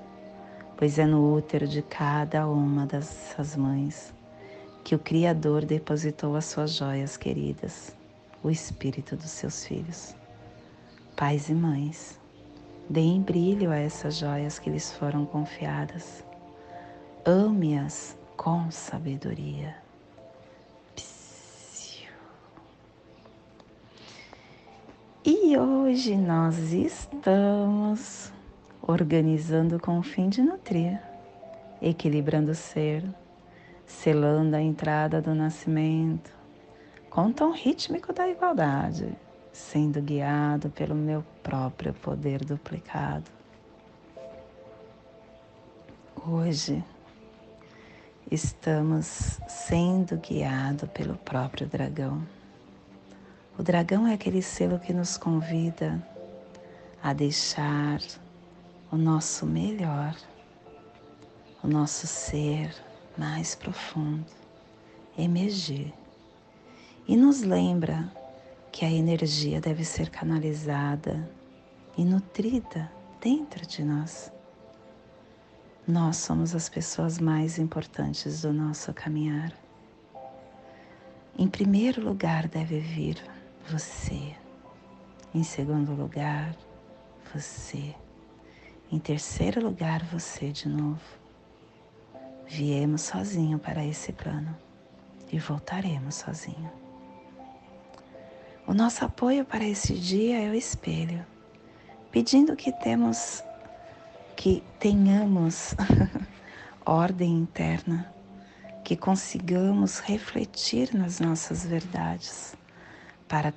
pois 0.76 0.98
é 0.98 1.06
no 1.06 1.36
útero 1.36 1.68
de 1.68 1.82
cada 1.82 2.48
uma 2.48 2.84
dessas 2.84 3.54
mães 3.54 4.12
que 4.84 4.94
o 4.94 4.98
Criador 4.98 5.64
depositou 5.64 6.36
as 6.36 6.46
suas 6.46 6.72
joias 6.72 7.16
queridas, 7.16 7.96
o 8.42 8.50
espírito 8.50 9.16
dos 9.16 9.30
seus 9.30 9.64
filhos. 9.64 10.14
Pais 11.16 11.48
e 11.48 11.54
mães, 11.54 12.20
Deem 12.88 13.22
brilho 13.22 13.70
a 13.70 13.76
essas 13.76 14.18
joias 14.18 14.58
que 14.58 14.68
lhes 14.68 14.92
foram 14.92 15.24
confiadas. 15.24 16.24
Ame-as 17.24 18.18
com 18.36 18.70
sabedoria. 18.70 19.76
E 25.24 25.56
hoje 25.56 26.16
nós 26.16 26.58
estamos 26.72 28.32
organizando 28.82 29.78
com 29.78 29.98
o 29.98 30.02
fim 30.02 30.28
de 30.28 30.42
nutrir, 30.42 31.00
equilibrando 31.80 32.50
o 32.50 32.54
ser, 32.54 33.04
selando 33.86 34.56
a 34.56 34.60
entrada 34.60 35.20
do 35.20 35.34
nascimento, 35.34 36.30
com 37.10 37.26
o 37.26 37.32
tom 37.32 37.52
rítmico 37.52 38.12
da 38.12 38.28
igualdade, 38.28 39.16
sendo 39.52 40.00
guiado 40.00 40.70
pelo 40.70 40.94
meu 40.94 41.24
próprio 41.42 41.92
poder 41.92 42.44
duplicado. 42.44 43.30
Hoje 46.26 46.82
estamos 48.30 49.40
sendo 49.48 50.16
guiados 50.16 50.88
pelo 50.90 51.16
próprio 51.16 51.66
dragão. 51.66 52.22
O 53.58 53.62
dragão 53.62 54.06
é 54.06 54.14
aquele 54.14 54.40
selo 54.40 54.78
que 54.78 54.92
nos 54.92 55.18
convida 55.18 56.00
a 57.02 57.12
deixar 57.12 58.00
o 58.90 58.96
nosso 58.96 59.44
melhor, 59.44 60.16
o 61.62 61.68
nosso 61.68 62.06
ser 62.06 62.72
mais 63.16 63.54
profundo 63.54 64.26
emergir 65.16 65.92
e 67.06 67.16
nos 67.16 67.42
lembra 67.42 68.10
que 68.70 68.84
a 68.84 68.90
energia 68.90 69.60
deve 69.60 69.84
ser 69.84 70.08
canalizada 70.08 71.30
e 71.96 72.04
nutrida 72.04 72.90
dentro 73.20 73.66
de 73.66 73.84
nós. 73.84 74.32
Nós 75.86 76.16
somos 76.16 76.54
as 76.54 76.68
pessoas 76.68 77.18
mais 77.18 77.58
importantes 77.58 78.42
do 78.42 78.52
nosso 78.52 78.94
caminhar. 78.94 79.52
Em 81.36 81.48
primeiro 81.48 82.02
lugar 82.02 82.48
deve 82.48 82.78
vir 82.78 83.22
você. 83.68 84.34
Em 85.34 85.42
segundo 85.42 85.92
lugar, 85.92 86.54
você. 87.34 87.94
Em 88.90 88.98
terceiro 88.98 89.62
lugar, 89.62 90.04
você 90.04 90.52
de 90.52 90.68
novo. 90.68 91.21
Viemos 92.54 93.00
sozinho 93.00 93.58
para 93.58 93.82
esse 93.82 94.12
plano 94.12 94.54
e 95.32 95.38
voltaremos 95.38 96.16
sozinho. 96.16 96.70
O 98.66 98.74
nosso 98.74 99.06
apoio 99.06 99.42
para 99.42 99.64
esse 99.64 99.94
dia 99.94 100.38
é 100.38 100.50
o 100.50 100.54
espelho, 100.54 101.24
pedindo 102.10 102.54
que 102.54 102.70
temos 102.70 103.42
que 104.36 104.62
tenhamos 104.78 105.74
ordem 106.84 107.38
interna, 107.38 108.12
que 108.84 108.98
consigamos 108.98 110.00
refletir 110.00 110.94
nas 110.94 111.20
nossas 111.20 111.64
verdades 111.64 112.54
para 113.26 113.54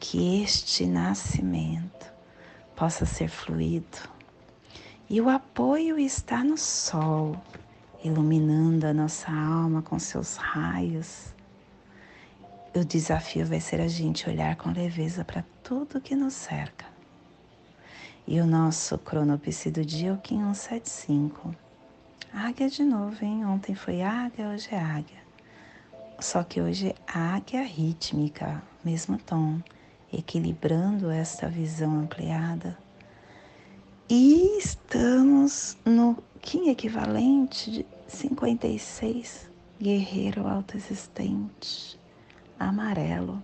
que 0.00 0.42
este 0.42 0.86
nascimento 0.86 2.10
possa 2.74 3.04
ser 3.04 3.28
fluido. 3.28 4.08
E 5.06 5.20
o 5.20 5.28
apoio 5.28 5.98
está 5.98 6.42
no 6.42 6.56
sol, 6.56 7.36
iluminando 8.04 8.86
a 8.86 8.92
nossa 8.92 9.30
alma 9.30 9.82
com 9.82 9.98
seus 9.98 10.36
raios. 10.36 11.32
O 12.74 12.84
desafio 12.84 13.46
vai 13.46 13.60
ser 13.60 13.80
a 13.80 13.88
gente 13.88 14.28
olhar 14.28 14.56
com 14.56 14.70
leveza 14.70 15.24
para 15.24 15.44
tudo 15.62 16.00
que 16.00 16.14
nos 16.14 16.34
cerca. 16.34 16.86
E 18.26 18.40
o 18.40 18.46
nosso 18.46 18.98
cronopse 18.98 19.70
do 19.70 19.84
dia 19.84 20.10
é 20.10 20.12
o 20.12 20.16
175. 20.16 21.54
Águia 22.32 22.68
de 22.70 22.82
novo, 22.82 23.22
hein? 23.24 23.44
Ontem 23.44 23.74
foi 23.74 24.00
águia, 24.00 24.48
hoje 24.48 24.68
é 24.72 24.78
águia. 24.78 25.22
Só 26.18 26.42
que 26.42 26.60
hoje 26.60 26.88
é 26.88 26.94
águia 27.06 27.62
rítmica, 27.62 28.62
mesmo 28.82 29.18
tom, 29.18 29.60
equilibrando 30.12 31.10
esta 31.10 31.48
visão 31.48 31.98
ampliada. 31.98 32.78
E 34.08 34.58
estamos 34.58 35.76
no 35.84 36.16
Kim 36.40 36.68
equivalente 36.68 37.86
56, 38.12 39.50
guerreiro 39.80 40.46
autoexistente, 40.46 41.98
amarelo, 42.60 43.42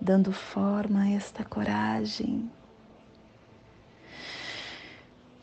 dando 0.00 0.32
forma 0.32 1.02
a 1.02 1.10
esta 1.10 1.44
coragem. 1.44 2.50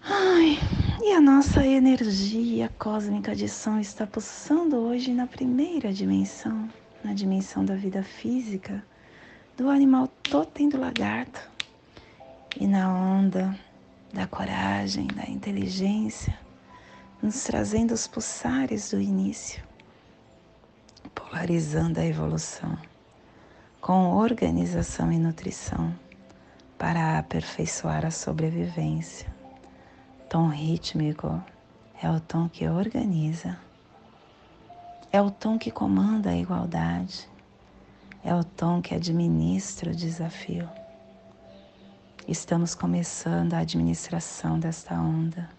Ai, 0.04 0.58
e 1.04 1.14
a 1.14 1.22
nossa 1.22 1.66
energia 1.66 2.70
cósmica 2.80 3.36
de 3.36 3.48
som 3.48 3.80
está 3.80 4.08
pulsando 4.08 4.76
hoje 4.76 5.14
na 5.14 5.28
primeira 5.28 5.94
dimensão, 5.94 6.68
na 7.04 7.14
dimensão 7.14 7.64
da 7.64 7.76
vida 7.76 8.02
física, 8.02 8.84
do 9.56 9.70
animal 9.70 10.08
totem 10.08 10.68
do 10.68 10.80
lagarto 10.80 11.40
e 12.60 12.66
na 12.66 12.92
onda 12.92 13.56
da 14.12 14.26
coragem, 14.26 15.06
da 15.08 15.30
inteligência, 15.30 16.38
nos 17.22 17.44
trazendo 17.44 17.94
os 17.94 18.08
pulsares 18.08 18.92
do 18.92 19.00
início, 19.00 19.64
polarizando 21.14 22.00
a 22.00 22.06
evolução 22.06 22.78
com 23.80 24.16
organização 24.16 25.12
e 25.12 25.18
nutrição 25.18 25.94
para 26.78 27.18
aperfeiçoar 27.18 28.06
a 28.06 28.12
sobrevivência. 28.12 29.32
Tom 30.30 30.50
rítmico 30.50 31.44
é 32.02 32.10
o 32.10 32.20
tom 32.20 32.48
que 32.48 32.68
organiza, 32.68 33.58
é 35.12 35.22
o 35.22 35.30
tom 35.30 35.58
que 35.58 35.70
comanda 35.72 36.30
a 36.30 36.38
igualdade, 36.38 37.30
é 38.24 38.34
o 38.34 38.44
tom 38.44 38.82
que 38.82 38.96
administra 38.96 39.92
o 39.92 39.96
desafio. 39.96 40.70
Estamos 42.28 42.76
começando 42.76 43.56
a 43.56 43.60
administração 43.60 44.60
desta 44.60 44.94
onda, 44.94 45.50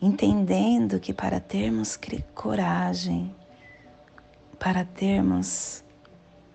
entendendo 0.00 0.98
que 0.98 1.12
para 1.12 1.38
termos 1.38 1.98
coragem, 2.34 3.34
para 4.58 4.84
termos, 4.84 5.84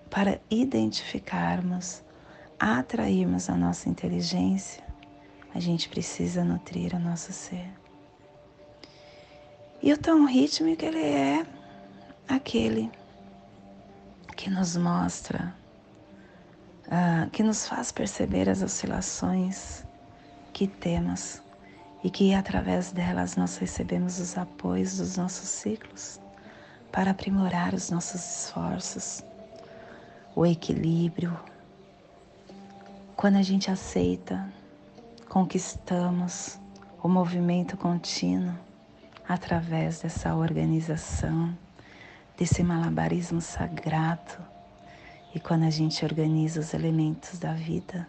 para 0.10 0.40
identificarmos, 0.50 2.04
atrairmos 2.60 3.50
a 3.50 3.56
nossa 3.56 3.88
inteligência, 3.90 4.84
a 5.54 5.60
gente 5.60 5.88
precisa 5.90 6.44
nutrir 6.44 6.96
o 6.96 7.00
nosso 7.00 7.32
ser. 7.32 7.72
E 9.82 9.94
o 9.94 9.98
tom 9.98 10.26
rítmico 10.26 10.84
ele 10.84 11.04
é 11.04 11.46
aquele 12.28 12.92
que 14.36 14.50
nos 14.50 14.76
mostra, 14.76 15.56
uh, 16.88 17.30
que 17.30 17.44
nos 17.44 17.68
faz 17.68 17.92
perceber 17.92 18.50
as 18.50 18.64
oscilações 18.64 19.86
que 20.52 20.68
temos 20.68 21.45
e 22.06 22.10
que 22.12 22.36
através 22.36 22.92
delas 22.92 23.36
nós 23.36 23.58
recebemos 23.58 24.20
os 24.20 24.38
apoios 24.38 25.00
dos 25.00 25.18
nossos 25.18 25.50
ciclos 25.50 26.22
para 26.92 27.10
aprimorar 27.10 27.74
os 27.74 27.90
nossos 27.90 28.44
esforços, 28.44 29.24
o 30.36 30.46
equilíbrio. 30.46 31.36
Quando 33.16 33.38
a 33.38 33.42
gente 33.42 33.72
aceita, 33.72 34.48
conquistamos 35.28 36.60
o 37.02 37.08
movimento 37.10 37.76
contínuo 37.76 38.54
através 39.28 40.04
dessa 40.04 40.36
organização 40.36 41.58
desse 42.38 42.62
malabarismo 42.62 43.42
sagrado. 43.42 44.46
E 45.34 45.40
quando 45.40 45.64
a 45.64 45.72
gente 45.72 46.06
organiza 46.06 46.60
os 46.60 46.72
elementos 46.72 47.40
da 47.40 47.54
vida, 47.54 48.08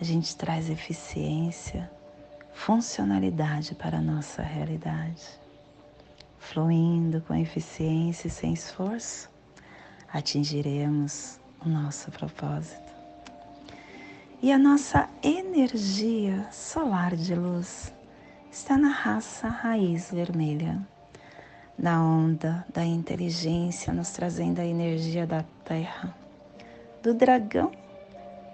a 0.00 0.02
gente 0.02 0.34
traz 0.34 0.68
eficiência, 0.68 1.88
funcionalidade 2.52 3.74
para 3.74 3.98
a 3.98 4.02
nossa 4.02 4.42
realidade. 4.42 5.40
Fluindo 6.38 7.20
com 7.22 7.34
eficiência 7.34 8.28
e 8.28 8.30
sem 8.30 8.52
esforço, 8.52 9.30
atingiremos 10.12 11.38
o 11.64 11.68
nosso 11.68 12.10
propósito. 12.10 12.90
E 14.42 14.50
a 14.50 14.58
nossa 14.58 15.08
energia 15.22 16.48
solar 16.50 17.14
de 17.14 17.34
luz 17.34 17.92
está 18.50 18.76
na 18.76 18.88
raça 18.88 19.48
raiz 19.48 20.10
vermelha 20.10 20.80
na 21.80 22.02
onda 22.02 22.64
da 22.74 22.84
inteligência, 22.84 23.92
nos 23.92 24.10
trazendo 24.10 24.60
a 24.60 24.66
energia 24.66 25.26
da 25.26 25.42
terra, 25.64 26.14
do 27.02 27.14
dragão 27.14 27.72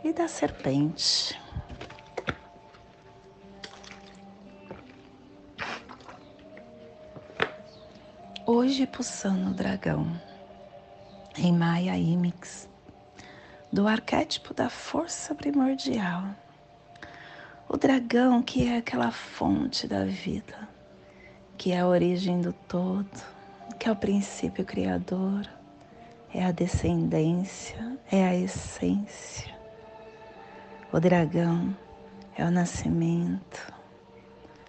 e 0.05 0.13
da 0.13 0.29
serpente. 0.29 1.46
Hoje 8.49 8.87
pulsando 8.87 9.51
o 9.51 9.53
dragão 9.53 10.07
em 11.37 11.53
Maya 11.53 11.99
Imix, 11.99 12.69
do 13.73 13.89
arquétipo 13.89 14.55
da 14.55 14.71
força 14.71 15.35
primordial. 15.35 16.23
O 17.69 17.77
dragão 17.77 18.41
que 18.41 18.69
é 18.69 18.77
aquela 18.77 19.11
fonte 19.11 19.89
da 19.89 20.05
vida 20.05 20.69
que 21.59 21.73
é 21.73 21.81
a 21.81 21.89
origem 21.89 22.41
do 22.41 22.53
todo, 22.53 23.11
que 23.81 23.89
é 23.89 23.91
o 23.91 23.97
princípio 23.97 24.65
criador, 24.65 25.45
é 26.33 26.45
a 26.45 26.53
descendência, 26.53 27.99
é 28.13 28.25
a 28.25 28.37
essência. 28.37 29.53
O 30.93 31.01
dragão 31.01 31.77
é 32.37 32.45
o 32.45 32.51
nascimento, 32.53 33.75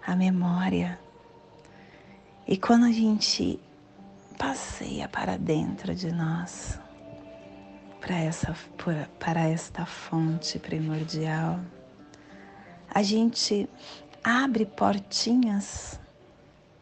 a 0.04 0.16
memória. 0.16 0.98
E 2.44 2.56
quando 2.56 2.86
a 2.86 2.90
gente 2.90 3.60
passeia 4.38 5.08
para 5.08 5.36
dentro 5.36 5.94
de 5.94 6.12
nós, 6.12 6.78
para, 8.00 8.16
essa, 8.16 8.54
para 9.18 9.40
esta 9.40 9.84
fonte 9.84 10.58
primordial, 10.58 11.60
a 12.88 13.02
gente 13.02 13.68
abre 14.22 14.64
portinhas 14.64 16.00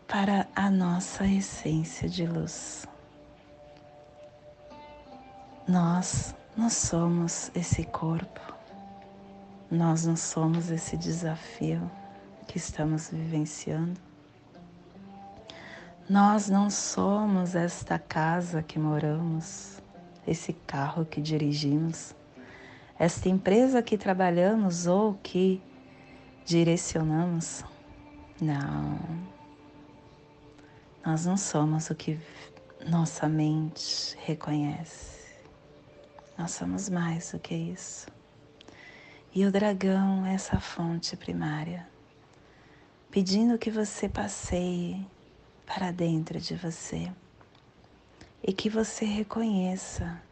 para 0.07 0.47
a 0.55 0.71
nossa 0.71 1.27
essência 1.27 2.09
de 2.09 2.27
luz. 2.27 2.87
Nós 5.66 6.35
não 6.57 6.71
somos 6.71 7.51
esse 7.55 7.85
corpo, 7.85 8.40
nós 9.71 10.07
não 10.07 10.16
somos 10.16 10.71
esse 10.71 10.97
desafio 10.97 11.90
que 12.47 12.59
estamos 12.59 13.11
vivenciando. 13.11 14.06
Nós 16.09 16.49
não 16.49 16.71
somos 16.71 17.57
esta 17.57 17.99
casa 17.99 18.62
que 18.62 18.79
moramos, 18.79 19.83
esse 20.25 20.53
carro 20.53 21.05
que 21.05 21.21
dirigimos, 21.21 22.14
esta 22.97 23.29
empresa 23.29 23.83
que 23.83 23.99
trabalhamos 23.99 24.87
ou 24.87 25.14
que 25.14 25.61
direcionamos. 26.45 27.64
Não. 28.40 29.01
Nós 31.05 31.27
não 31.27 31.37
somos 31.37 31.90
o 31.90 31.95
que 31.97 32.21
nossa 32.88 33.29
mente 33.29 34.16
reconhece. 34.21 35.35
Nós 36.38 36.53
somos 36.53 36.88
mais 36.88 37.33
do 37.33 37.40
que 37.40 37.53
isso. 37.57 38.07
E 39.35 39.45
o 39.45 39.51
dragão 39.51 40.25
é 40.25 40.35
essa 40.35 40.61
fonte 40.61 41.16
primária, 41.16 41.85
pedindo 43.11 43.59
que 43.59 43.73
você 43.73 44.09
passeie 44.09 45.05
para 45.66 45.90
dentro 45.90 46.40
de 46.40 46.55
você 46.55 47.12
e 48.42 48.52
que 48.52 48.70
você 48.70 49.05
reconheça 49.05 50.22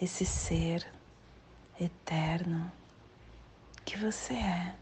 esse 0.00 0.26
ser 0.26 0.86
eterno 1.80 2.70
que 3.84 3.96
você 3.96 4.34
é, 4.34 4.74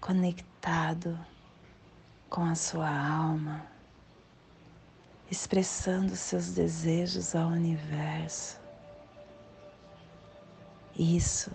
conectado 0.00 1.18
com 2.30 2.44
a 2.44 2.54
sua 2.54 2.88
alma 2.88 3.66
expressando 5.30 6.14
seus 6.14 6.52
desejos 6.52 7.34
ao 7.34 7.48
universo. 7.48 8.60
Isso 10.96 11.50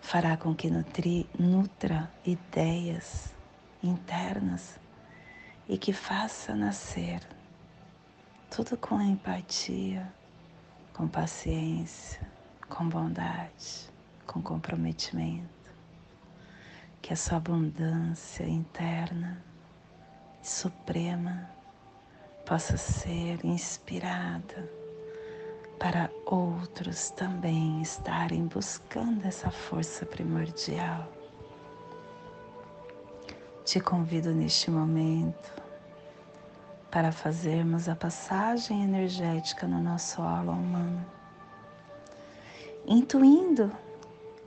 fará 0.00 0.36
com 0.36 0.54
que 0.54 0.70
nutri, 0.70 1.28
nutra 1.36 2.08
ideias 2.24 3.32
internas 3.82 4.81
e 5.68 5.78
que 5.78 5.92
faça 5.92 6.54
nascer 6.54 7.20
tudo 8.50 8.76
com 8.76 9.00
empatia, 9.00 10.12
com 10.92 11.08
paciência, 11.08 12.20
com 12.68 12.88
bondade, 12.88 13.90
com 14.26 14.42
comprometimento. 14.42 15.48
Que 17.00 17.12
a 17.12 17.16
sua 17.16 17.38
abundância 17.38 18.44
interna 18.44 19.42
e 20.42 20.46
suprema 20.46 21.50
possa 22.44 22.76
ser 22.76 23.44
inspirada 23.44 24.70
para 25.78 26.10
outros 26.26 27.10
também 27.10 27.80
estarem 27.82 28.46
buscando 28.46 29.24
essa 29.24 29.50
força 29.50 30.04
primordial. 30.04 31.21
Te 33.64 33.80
convido 33.80 34.32
neste 34.32 34.70
momento 34.70 35.52
para 36.90 37.12
fazermos 37.12 37.88
a 37.88 37.96
passagem 37.96 38.82
energética 38.82 39.66
no 39.66 39.80
nosso 39.80 40.20
aula 40.20 40.52
humano, 40.52 41.06
intuindo 42.86 43.72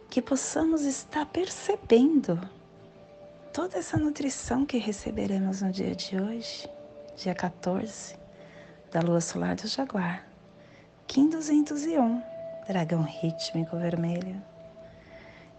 que 0.09 0.21
possamos 0.21 0.83
estar 0.83 1.25
percebendo 1.25 2.39
toda 3.51 3.77
essa 3.77 3.97
nutrição 3.97 4.65
que 4.65 4.77
receberemos 4.77 5.61
no 5.61 5.71
dia 5.71 5.95
de 5.95 6.19
hoje 6.19 6.69
dia 7.15 7.33
14, 7.33 8.17
da 8.91 8.99
lua 8.99 9.21
solar 9.21 9.55
do 9.55 9.67
Jaguar, 9.67 10.27
Kim 11.07 11.29
201, 11.29 12.21
dragão 12.67 13.03
rítmico 13.03 13.77
vermelho. 13.77 14.41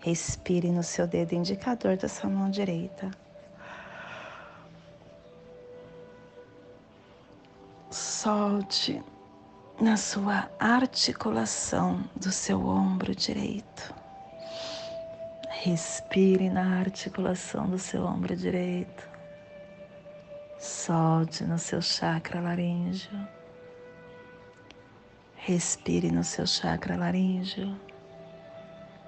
Respire 0.00 0.70
no 0.70 0.82
seu 0.82 1.06
dedo 1.06 1.34
indicador 1.34 1.96
da 1.96 2.08
sua 2.08 2.28
mão 2.28 2.50
direita. 2.50 3.10
Solte 8.26 9.00
na 9.80 9.96
sua 9.96 10.50
articulação 10.58 12.02
do 12.16 12.32
seu 12.32 12.66
ombro 12.66 13.14
direito. 13.14 13.94
Respire 15.48 16.50
na 16.50 16.80
articulação 16.80 17.70
do 17.70 17.78
seu 17.78 18.04
ombro 18.04 18.34
direito. 18.34 19.08
Solte 20.58 21.44
no 21.44 21.56
seu 21.56 21.80
chakra 21.80 22.40
laríngeo. 22.40 23.28
Respire 25.36 26.10
no 26.10 26.24
seu 26.24 26.48
chakra 26.48 26.96
laríngeo. 26.96 27.80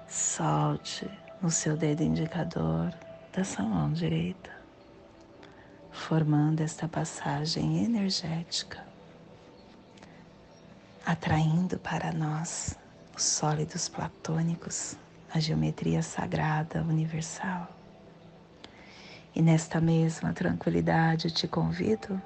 Solte 0.07 1.11
no 1.41 1.51
seu 1.51 1.75
dedo 1.75 2.03
indicador 2.03 2.93
da 3.33 3.43
sua 3.43 3.65
mão 3.65 3.91
direita, 3.91 4.49
formando 5.91 6.61
esta 6.61 6.87
passagem 6.87 7.83
energética, 7.83 8.87
atraindo 11.09 11.79
para 11.79 12.11
nós 12.11 12.77
os 13.17 13.23
sólidos 13.23 13.89
platônicos, 13.89 14.95
a 15.33 15.39
geometria 15.39 16.03
sagrada 16.03 16.83
universal 16.83 17.67
e 19.35 19.41
nesta 19.41 19.81
mesma 19.81 20.33
tranquilidade 20.33 21.31
te 21.31 21.47
convido 21.47 22.21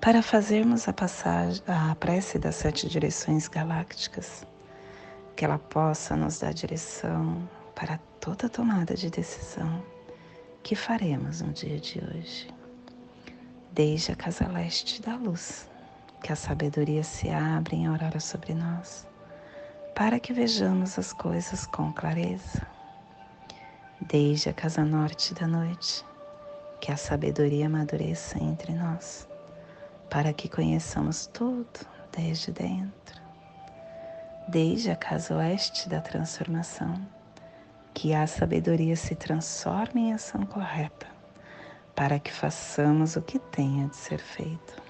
para 0.00 0.22
fazermos 0.22 0.88
a 0.88 0.94
passagem, 0.94 1.62
a 1.66 1.94
prece 1.94 2.38
das 2.38 2.54
sete 2.54 2.88
direções 2.88 3.48
galácticas, 3.48 4.46
que 5.36 5.44
ela 5.44 5.58
possa 5.58 6.16
nos 6.16 6.38
dar 6.38 6.54
direção 6.54 7.46
para 7.74 7.98
toda 8.18 8.48
tomada 8.48 8.94
de 8.94 9.10
decisão 9.10 9.84
que 10.62 10.74
faremos 10.74 11.42
no 11.42 11.52
dia 11.52 11.78
de 11.78 12.02
hoje. 12.02 12.48
Desde 13.72 14.12
a 14.12 14.16
casa 14.16 14.48
leste 14.48 15.02
da 15.02 15.16
luz, 15.16 15.69
que 16.22 16.32
a 16.32 16.36
sabedoria 16.36 17.02
se 17.02 17.28
abra 17.30 17.74
em 17.74 17.86
aurora 17.86 18.20
sobre 18.20 18.54
nós, 18.54 19.06
para 19.94 20.20
que 20.20 20.32
vejamos 20.32 20.98
as 20.98 21.12
coisas 21.12 21.66
com 21.66 21.92
clareza 21.92 22.66
desde 24.00 24.48
a 24.48 24.52
casa 24.52 24.84
norte 24.84 25.34
da 25.34 25.46
noite, 25.46 26.04
que 26.80 26.90
a 26.90 26.96
sabedoria 26.96 27.66
amadureça 27.66 28.42
entre 28.42 28.72
nós, 28.72 29.28
para 30.08 30.32
que 30.32 30.48
conheçamos 30.48 31.26
tudo 31.26 31.86
desde 32.10 32.50
dentro. 32.50 33.20
Desde 34.48 34.90
a 34.90 34.96
casa 34.96 35.36
oeste 35.36 35.88
da 35.88 36.00
transformação, 36.00 36.94
que 37.94 38.14
a 38.14 38.26
sabedoria 38.26 38.96
se 38.96 39.14
transforme 39.14 40.08
em 40.08 40.12
ação 40.14 40.44
correta, 40.44 41.06
para 41.94 42.18
que 42.18 42.32
façamos 42.32 43.16
o 43.16 43.22
que 43.22 43.38
tenha 43.38 43.86
de 43.88 43.96
ser 43.96 44.18
feito. 44.18 44.89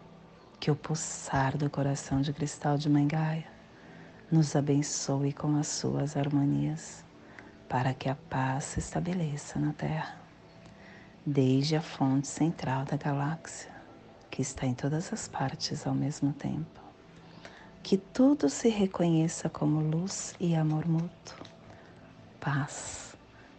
que 0.61 0.69
o 0.69 0.75
pulsar 0.75 1.57
do 1.57 1.71
coração 1.71 2.21
de 2.21 2.31
cristal 2.31 2.77
de 2.77 2.87
Mangaia 2.87 3.47
nos 4.31 4.55
abençoe 4.55 5.33
com 5.33 5.57
as 5.57 5.67
suas 5.67 6.15
harmonias, 6.15 7.03
para 7.67 7.95
que 7.95 8.07
a 8.07 8.15
paz 8.15 8.65
se 8.65 8.79
estabeleça 8.79 9.57
na 9.59 9.73
terra. 9.73 10.21
desde 11.25 11.75
a 11.75 11.81
fonte 11.81 12.27
central 12.27 12.85
da 12.85 12.95
galáxia, 12.97 13.71
que 14.29 14.41
está 14.41 14.65
em 14.65 14.73
todas 14.73 15.11
as 15.11 15.27
partes 15.27 15.85
ao 15.87 15.93
mesmo 15.95 16.33
tempo. 16.33 16.79
Que 17.83 17.97
tudo 17.97 18.49
se 18.49 18.69
reconheça 18.69 19.49
como 19.49 19.79
luz 19.81 20.35
e 20.39 20.55
amor 20.55 20.87
mútuo. 20.87 21.37
Paz. 22.39 23.15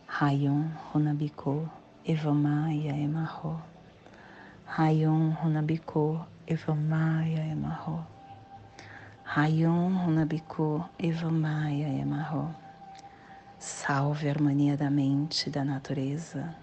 Rayon 0.07 0.69
Runabiko 0.93 1.69
Evamaya 2.05 2.97
Emarro. 2.97 3.61
Rayon 4.67 5.31
Runabiko 5.31 6.27
Evamaya 6.53 7.47
Emarro. 7.47 8.07
Rayon 9.25 9.97
Runabiko 10.05 10.87
Evamaya 10.99 11.89
Emarro. 11.89 12.55
Salve 13.59 14.29
a 14.29 14.33
harmonia 14.33 14.77
da 14.77 14.91
mente 14.91 15.47
e 15.47 15.51
da 15.51 15.65
natureza. 15.65 16.55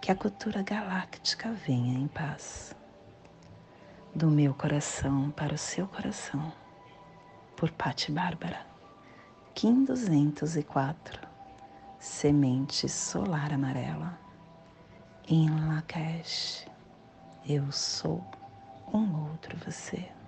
Que 0.00 0.10
a 0.10 0.14
cultura 0.14 0.62
galáctica 0.62 1.52
venha 1.52 1.98
em 1.98 2.08
paz. 2.08 2.74
Do 4.14 4.30
meu 4.30 4.54
coração 4.54 5.30
para 5.30 5.52
o 5.52 5.58
seu 5.58 5.86
coração. 5.86 6.50
Por 7.54 7.70
Patti 7.70 8.10
Bárbara. 8.10 8.64
Kim 9.54 9.84
204. 9.84 11.20
Semente 11.98 12.88
solar 12.88 13.52
amarela. 13.52 14.18
Em 15.28 15.50
Lakesh. 15.68 16.66
Eu 17.46 17.70
sou 17.70 18.24
um 18.98 19.30
outro 19.30 19.56
você. 19.64 20.21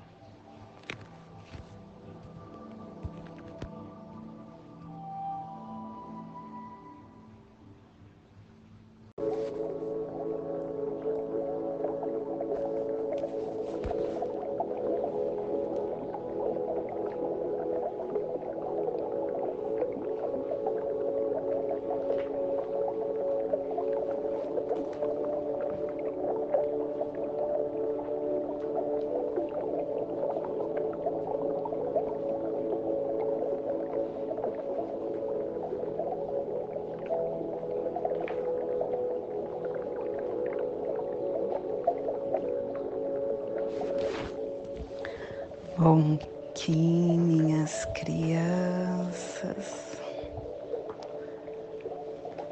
Bom 45.94 46.18
que 46.57 46.72
minhas 46.72 47.85
crianças, 47.94 49.96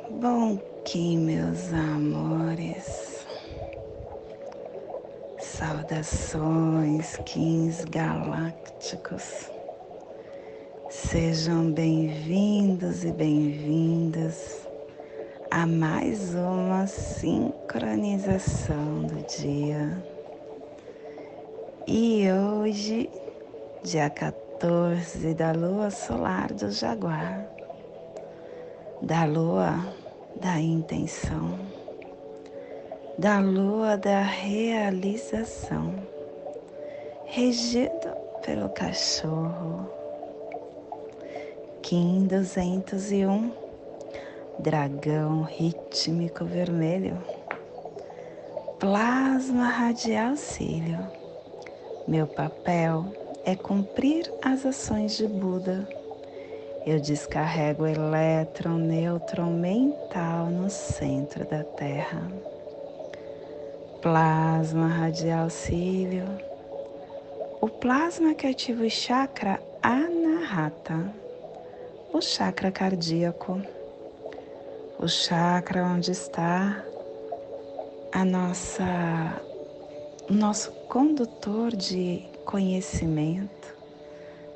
bom 0.08 0.60
que 0.84 1.16
meus 1.16 1.72
amores, 1.72 3.26
saudações, 5.40 7.16
quins 7.26 7.84
galácticos, 7.86 9.50
sejam 10.88 11.72
bem-vindos 11.72 13.04
e 13.04 13.10
bem-vindas 13.10 14.68
a 15.50 15.66
mais 15.66 16.32
uma 16.32 16.86
sincronização 16.86 19.02
do 19.02 19.20
dia. 19.22 20.00
E 21.88 22.30
hoje, 22.30 23.10
dia 23.84 24.08
14 24.08 25.34
da 25.34 25.50
lua 25.50 25.90
solar 25.90 26.52
do 26.52 26.70
Jaguar, 26.70 27.44
da 29.02 29.24
lua 29.24 29.74
da 30.40 30.60
intenção, 30.60 31.58
da 33.18 33.40
lua 33.40 33.96
da 33.96 34.22
realização, 34.22 35.94
regido 37.26 38.14
pelo 38.46 38.68
cachorro. 38.68 39.90
Kim 41.82 42.28
201, 42.28 43.52
dragão 44.60 45.42
rítmico 45.42 46.44
vermelho, 46.44 47.18
plasma 48.78 49.64
radial 49.64 50.36
cílio. 50.36 51.00
Meu 52.06 52.28
papel 52.28 53.21
é 53.44 53.56
cumprir 53.56 54.32
as 54.42 54.64
ações 54.64 55.16
de 55.16 55.26
Buda. 55.26 55.88
Eu 56.86 57.00
descarrego 57.00 57.84
o 57.84 57.86
elétron 57.86 58.76
nêutron 58.76 59.50
mental 59.50 60.46
no 60.46 60.68
centro 60.68 61.44
da 61.44 61.62
Terra. 61.62 62.30
Plasma 64.00 64.88
radial 64.88 65.48
cílio. 65.48 66.26
O 67.60 67.68
plasma 67.68 68.34
que 68.34 68.46
ativa 68.46 68.84
o 68.84 68.90
chakra 68.90 69.60
anahata, 69.80 71.12
o 72.12 72.20
chakra 72.20 72.72
cardíaco, 72.72 73.62
o 74.98 75.06
chakra 75.06 75.84
onde 75.84 76.10
está 76.10 76.84
a 78.12 78.24
nossa 78.24 79.40
nosso 80.28 80.72
condutor 80.88 81.74
de 81.74 82.31
conhecimento, 82.44 83.74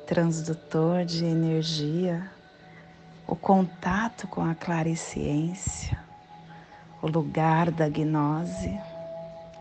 transdutor 0.05 1.05
de 1.05 1.25
energia, 1.25 2.29
o 3.25 3.35
contato 3.35 4.27
com 4.27 4.43
a 4.43 4.55
clareciência, 4.55 5.97
o 7.01 7.07
lugar 7.07 7.71
da 7.71 7.89
gnose, 7.89 8.79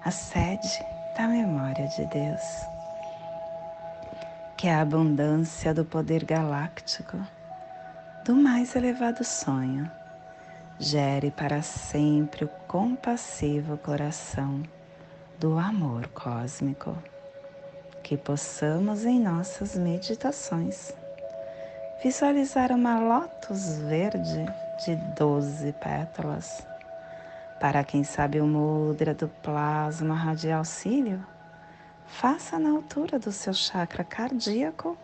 a 0.04 0.10
sede 0.10 0.84
da 1.16 1.26
memória 1.26 1.86
de 1.88 2.04
Deus, 2.06 2.42
que 4.56 4.68
é 4.68 4.74
a 4.74 4.82
abundância 4.82 5.72
do 5.72 5.84
poder 5.84 6.24
galáctico, 6.24 7.18
do 8.24 8.34
mais 8.34 8.76
elevado 8.76 9.24
sonho, 9.24 9.90
gere 10.78 11.30
para 11.30 11.62
sempre 11.62 12.44
o 12.44 12.48
compassivo 12.68 13.78
coração 13.78 14.62
do 15.38 15.58
amor 15.58 16.08
cósmico. 16.08 16.96
Que 18.06 18.16
possamos 18.16 19.04
em 19.04 19.18
nossas 19.18 19.76
meditações 19.76 20.94
visualizar 22.04 22.70
uma 22.70 23.00
lótus 23.00 23.78
verde 23.78 24.46
de 24.84 24.94
doze 25.18 25.72
pétalas. 25.72 26.64
Para 27.58 27.82
quem 27.82 28.04
sabe 28.04 28.40
o 28.40 28.46
mudra 28.46 29.12
do 29.12 29.26
plasma 29.26 30.14
radial 30.14 30.64
cílio, 30.64 31.20
faça 32.06 32.60
na 32.60 32.70
altura 32.70 33.18
do 33.18 33.32
seu 33.32 33.52
chakra 33.52 34.04
cardíaco 34.04 34.96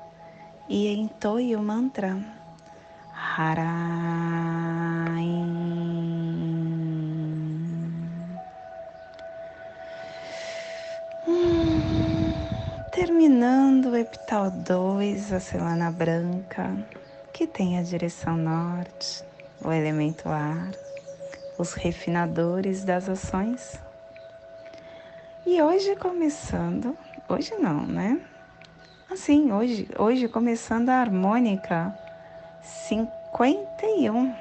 e 0.68 0.86
entoie 0.94 1.57
o 1.57 1.61
mantra 1.61 2.16
Harain. 3.36 3.82
Terminando 13.05 13.86
o 13.86 13.96
epital 13.96 14.48
2, 14.48 15.32
a 15.32 15.40
semana 15.40 15.90
branca, 15.90 16.72
que 17.32 17.48
tem 17.48 17.76
a 17.76 17.82
direção 17.82 18.36
norte, 18.36 19.24
o 19.61 19.72
elemento 19.72 20.28
ar, 20.28 20.70
os 21.59 21.72
refinadores 21.72 22.84
das 22.84 23.09
ações. 23.09 23.82
E 25.44 25.61
hoje 25.61 25.96
começando, 25.96 26.96
hoje 27.28 27.53
não, 27.57 27.84
né? 27.84 28.20
Assim, 29.11 29.50
hoje, 29.50 29.88
hoje 29.98 30.28
começando 30.28 30.90
a 30.90 31.00
harmônica 31.00 31.92
51, 32.62 34.32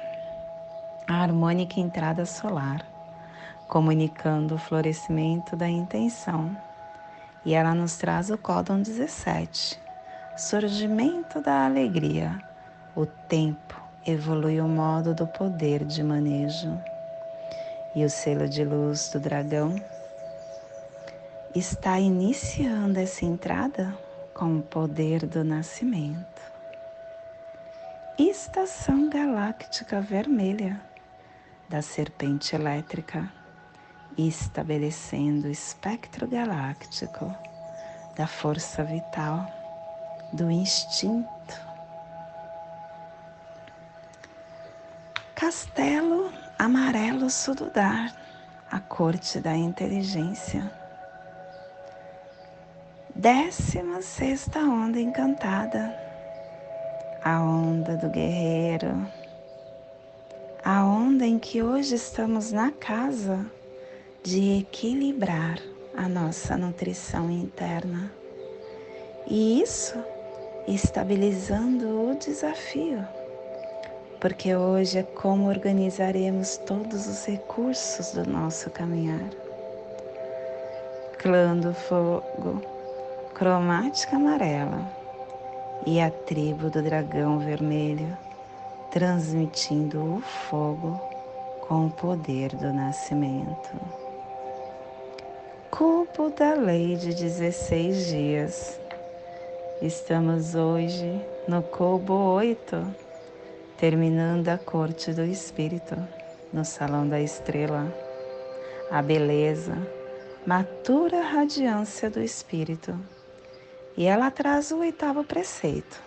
a 1.08 1.14
harmônica 1.14 1.80
entrada 1.80 2.24
solar, 2.24 2.86
comunicando 3.66 4.54
o 4.54 4.58
florescimento 4.58 5.56
da 5.56 5.68
intenção 5.68 6.56
e 7.44 7.54
ela 7.54 7.74
nos 7.74 7.96
traz 7.96 8.30
o 8.30 8.38
códon 8.38 8.82
17, 8.82 9.80
surgimento 10.36 11.40
da 11.40 11.66
alegria. 11.66 12.40
O 12.94 13.06
tempo 13.06 13.80
evolui 14.06 14.60
o 14.60 14.68
modo 14.68 15.14
do 15.14 15.26
poder 15.26 15.84
de 15.84 16.02
manejo. 16.02 16.78
E 17.94 18.04
o 18.04 18.10
selo 18.10 18.48
de 18.48 18.64
luz 18.64 19.08
do 19.10 19.20
dragão 19.20 19.74
está 21.54 21.98
iniciando 21.98 22.98
essa 22.98 23.24
entrada 23.24 23.92
com 24.32 24.58
o 24.58 24.62
poder 24.62 25.26
do 25.26 25.44
nascimento. 25.44 26.40
Estação 28.18 29.08
galáctica 29.08 30.00
vermelha 30.00 30.80
da 31.68 31.82
serpente 31.82 32.54
elétrica 32.54 33.41
estabelecendo 34.16 35.48
o 35.48 35.50
espectro 35.50 36.26
galáctico 36.26 37.34
da 38.16 38.26
força 38.26 38.84
vital, 38.84 39.46
do 40.32 40.50
instinto. 40.50 41.72
Castelo 45.34 46.32
Amarelo 46.58 47.28
Sududar, 47.30 48.14
a 48.70 48.78
corte 48.78 49.40
da 49.40 49.56
inteligência. 49.56 50.70
Décima 53.14 54.00
sexta 54.02 54.60
onda 54.60 55.00
encantada, 55.00 55.94
a 57.24 57.40
onda 57.42 57.96
do 57.96 58.08
guerreiro, 58.08 59.06
a 60.64 60.84
onda 60.84 61.26
em 61.26 61.38
que 61.38 61.62
hoje 61.62 61.94
estamos 61.96 62.52
na 62.52 62.70
casa 62.70 63.44
de 64.22 64.60
equilibrar 64.60 65.58
a 65.96 66.08
nossa 66.08 66.56
nutrição 66.56 67.28
interna. 67.28 68.12
E 69.26 69.60
isso 69.60 69.98
estabilizando 70.68 72.10
o 72.10 72.14
desafio, 72.14 73.04
porque 74.20 74.54
hoje 74.54 74.98
é 74.98 75.02
como 75.02 75.48
organizaremos 75.48 76.56
todos 76.58 77.08
os 77.08 77.26
recursos 77.26 78.12
do 78.12 78.24
nosso 78.24 78.70
caminhar. 78.70 79.28
Clã 81.18 81.56
do 81.56 81.74
fogo, 81.74 82.62
cromática 83.34 84.14
amarela 84.14 84.88
e 85.84 86.00
a 86.00 86.12
tribo 86.12 86.70
do 86.70 86.80
dragão 86.80 87.40
vermelho, 87.40 88.16
transmitindo 88.92 89.98
o 89.98 90.20
fogo 90.20 91.00
com 91.66 91.86
o 91.86 91.90
poder 91.90 92.54
do 92.54 92.72
nascimento 92.72 94.01
cubo 95.72 96.28
da 96.28 96.52
lei 96.52 96.96
de 96.96 97.14
16 97.14 98.06
dias. 98.08 98.78
Estamos 99.80 100.54
hoje 100.54 101.18
no 101.48 101.62
cubo 101.62 102.12
8, 102.12 102.94
terminando 103.78 104.50
a 104.50 104.58
corte 104.58 105.14
do 105.14 105.24
espírito, 105.24 105.96
no 106.52 106.62
salão 106.62 107.08
da 107.08 107.18
estrela. 107.18 107.90
A 108.90 109.00
beleza, 109.00 109.74
matura 110.46 111.22
radiância 111.22 112.10
do 112.10 112.20
espírito. 112.20 112.94
E 113.96 114.04
ela 114.04 114.30
traz 114.30 114.72
o 114.72 114.80
oitavo 114.80 115.24
preceito. 115.24 115.98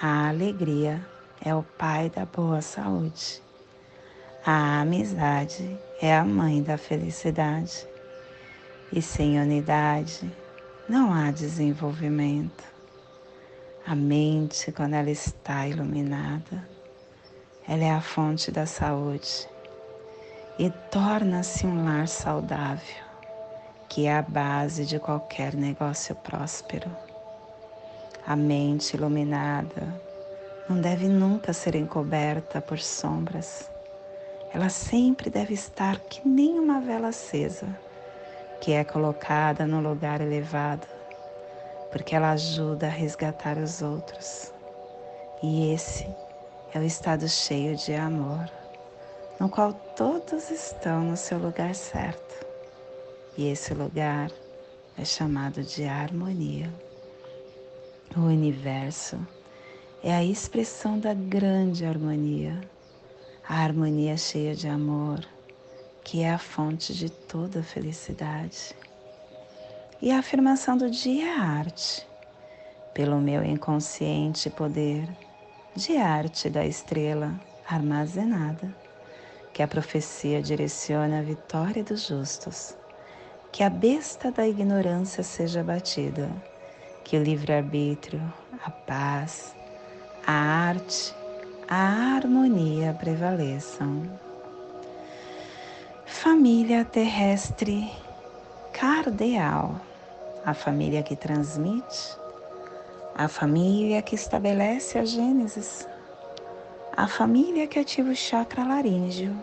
A 0.00 0.28
alegria 0.28 1.00
é 1.40 1.54
o 1.54 1.62
pai 1.62 2.10
da 2.10 2.26
boa 2.26 2.60
saúde. 2.60 3.40
A 4.44 4.80
amizade 4.80 5.78
é 6.00 6.12
a 6.12 6.24
mãe 6.24 6.60
da 6.60 6.76
felicidade. 6.76 7.91
E 8.94 9.00
sem 9.00 9.40
unidade 9.40 10.30
não 10.86 11.14
há 11.14 11.30
desenvolvimento. 11.30 12.62
A 13.86 13.94
mente, 13.94 14.70
quando 14.70 14.92
ela 14.92 15.10
está 15.10 15.66
iluminada, 15.66 16.68
ela 17.66 17.84
é 17.84 17.90
a 17.90 18.02
fonte 18.02 18.50
da 18.50 18.66
saúde 18.66 19.48
e 20.58 20.68
torna-se 20.90 21.66
um 21.66 21.86
lar 21.86 22.06
saudável, 22.06 23.02
que 23.88 24.04
é 24.04 24.14
a 24.14 24.20
base 24.20 24.84
de 24.84 24.98
qualquer 24.98 25.54
negócio 25.54 26.14
próspero. 26.16 26.94
A 28.26 28.36
mente 28.36 28.94
iluminada 28.94 30.02
não 30.68 30.78
deve 30.78 31.08
nunca 31.08 31.54
ser 31.54 31.76
encoberta 31.76 32.60
por 32.60 32.78
sombras. 32.78 33.70
Ela 34.52 34.68
sempre 34.68 35.30
deve 35.30 35.54
estar 35.54 35.98
que 35.98 36.28
nem 36.28 36.58
uma 36.58 36.78
vela 36.78 37.08
acesa 37.08 37.66
que 38.62 38.70
é 38.70 38.84
colocada 38.84 39.66
no 39.66 39.80
lugar 39.80 40.20
elevado, 40.20 40.86
porque 41.90 42.14
ela 42.14 42.30
ajuda 42.30 42.86
a 42.86 42.90
resgatar 42.90 43.58
os 43.58 43.82
outros. 43.82 44.52
E 45.42 45.74
esse 45.74 46.06
é 46.72 46.78
o 46.78 46.84
estado 46.84 47.28
cheio 47.28 47.74
de 47.74 47.92
amor, 47.92 48.48
no 49.40 49.48
qual 49.48 49.72
todos 49.72 50.48
estão 50.48 51.02
no 51.02 51.16
seu 51.16 51.38
lugar 51.38 51.74
certo. 51.74 52.46
E 53.36 53.48
esse 53.48 53.74
lugar 53.74 54.30
é 54.96 55.04
chamado 55.04 55.64
de 55.64 55.82
harmonia. 55.82 56.72
O 58.16 58.20
universo 58.20 59.18
é 60.04 60.14
a 60.14 60.22
expressão 60.22 61.00
da 61.00 61.12
grande 61.12 61.84
harmonia, 61.84 62.60
a 63.48 63.56
harmonia 63.56 64.16
cheia 64.16 64.54
de 64.54 64.68
amor, 64.68 65.18
que 66.04 66.22
é 66.22 66.30
a 66.30 66.38
fonte 66.38 66.94
de 66.94 67.10
toda 67.10 67.62
felicidade. 67.62 68.74
E 70.00 70.10
a 70.10 70.18
afirmação 70.18 70.76
do 70.76 70.90
dia 70.90 71.26
é 71.26 71.38
arte, 71.38 72.06
pelo 72.92 73.20
meu 73.20 73.44
inconsciente 73.44 74.50
poder 74.50 75.08
de 75.74 75.96
arte 75.96 76.50
da 76.50 76.66
estrela 76.66 77.32
armazenada, 77.66 78.74
que 79.52 79.62
a 79.62 79.68
profecia 79.68 80.42
direciona 80.42 81.20
a 81.20 81.22
vitória 81.22 81.84
dos 81.84 82.06
justos, 82.06 82.76
que 83.50 83.62
a 83.62 83.70
besta 83.70 84.30
da 84.30 84.46
ignorância 84.46 85.22
seja 85.22 85.62
batida, 85.62 86.30
que 87.04 87.16
o 87.16 87.22
livre-arbítrio, 87.22 88.20
a 88.64 88.70
paz, 88.70 89.54
a 90.26 90.32
arte, 90.32 91.14
a 91.68 92.16
harmonia 92.16 92.92
prevaleçam. 92.94 94.21
Família 96.14 96.84
terrestre 96.84 97.90
cardeal, 98.72 99.80
a 100.44 100.54
família 100.54 101.02
que 101.02 101.16
transmite, 101.16 102.16
a 103.16 103.26
família 103.26 104.00
que 104.02 104.14
estabelece 104.14 104.98
a 104.98 105.04
Gênesis, 105.04 105.88
a 106.96 107.08
família 107.08 107.66
que 107.66 107.78
ativa 107.78 108.10
o 108.10 108.14
chakra 108.14 108.62
laríngeo. 108.62 109.34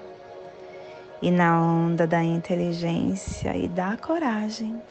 E 1.22 1.32
na 1.32 1.60
onda 1.60 2.08
da 2.08 2.24
inteligência 2.24 3.58
e 3.58 3.68
da 3.68 3.98
coragem, 3.98 4.82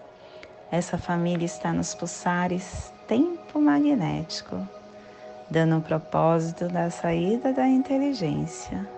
essa 0.71 0.99
família 0.99 1.47
está 1.47 1.73
nos 1.73 1.95
pulsares 1.95 2.93
tempo 3.07 3.61
magnético, 3.61 4.69
dando 5.49 5.77
um 5.77 5.81
propósito 5.81 6.69
da 6.69 6.91
saída 6.91 7.51
da 7.53 7.67
inteligência 7.67 8.98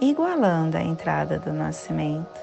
igualando 0.00 0.76
a 0.76 0.82
entrada 0.82 1.38
do 1.38 1.52
nascimento, 1.52 2.40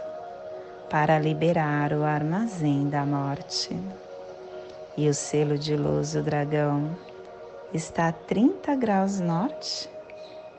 para 0.90 1.20
liberar 1.20 1.94
o 1.94 2.04
armazém 2.04 2.90
da 2.90 3.06
morte. 3.06 3.78
E 4.98 5.08
o 5.08 5.14
selo 5.14 5.58
de 5.58 5.76
luz 5.76 6.14
do 6.14 6.22
dragão 6.22 6.96
está 7.74 8.10
a 8.10 8.12
30 8.12 8.76
graus 8.76 9.20
norte 9.20 9.90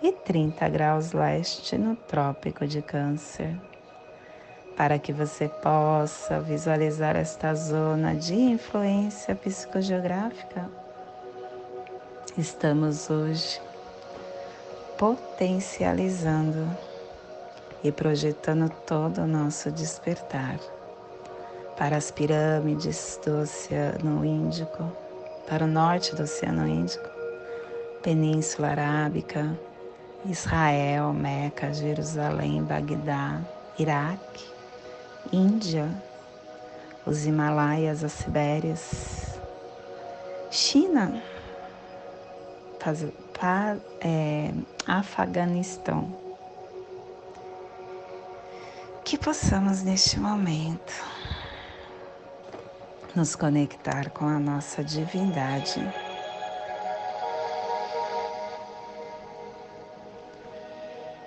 e 0.03 0.11
30 0.13 0.69
graus 0.69 1.13
leste 1.13 1.77
no 1.77 1.95
Trópico 1.95 2.67
de 2.67 2.81
Câncer. 2.81 3.55
Para 4.77 4.99
que 4.99 5.13
você 5.13 5.49
possa 5.49 6.41
visualizar 6.41 7.15
esta 7.15 7.55
zona 7.55 8.15
de 8.15 8.35
influência 8.35 9.35
psicogeográfica, 9.35 10.71
estamos 12.39 13.11
hoje 13.11 13.61
potencializando 15.03 16.65
e 17.83 17.91
projetando 17.91 18.71
todo 18.87 19.23
o 19.23 19.27
nosso 19.27 19.69
despertar 19.73 20.61
para 21.77 21.97
as 21.97 22.13
pirâmides 22.13 23.19
do 23.25 23.41
Oceano 23.41 24.25
Índico, 24.25 24.93
para 25.49 25.65
o 25.65 25.67
norte 25.67 26.15
do 26.15 26.23
Oceano 26.23 26.69
Índico, 26.69 27.05
Península 28.01 28.69
Arábica, 28.69 29.59
Israel, 30.25 31.13
Meca, 31.13 31.75
Jerusalém, 31.75 32.63
Bagdá, 32.63 33.41
Iraque, 33.77 34.45
Índia, 35.33 35.91
os 37.05 37.27
Himalaias, 37.27 38.05
as 38.05 38.13
Sibérias, 38.13 39.41
China, 40.49 41.21
é, 44.01 44.53
Afeganistão. 44.87 46.13
Que 49.05 49.17
possamos 49.17 49.83
neste 49.83 50.19
momento 50.19 50.93
nos 53.15 53.37
conectar 53.37 54.11
com 54.11 54.27
a 54.27 54.41
nossa 54.41 54.83
divindade. 54.83 55.81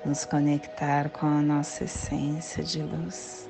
Nos 0.04 0.26
conectar 0.26 1.10
com 1.10 1.26
a 1.26 1.42
nossa 1.42 1.86
essência 1.86 2.64
de 2.64 2.84
luz. 2.84 3.50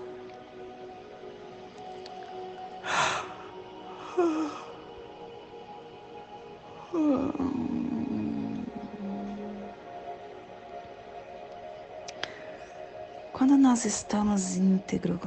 Nós 13.76 13.84
estamos 13.84 14.55
íntegro 14.55 15.19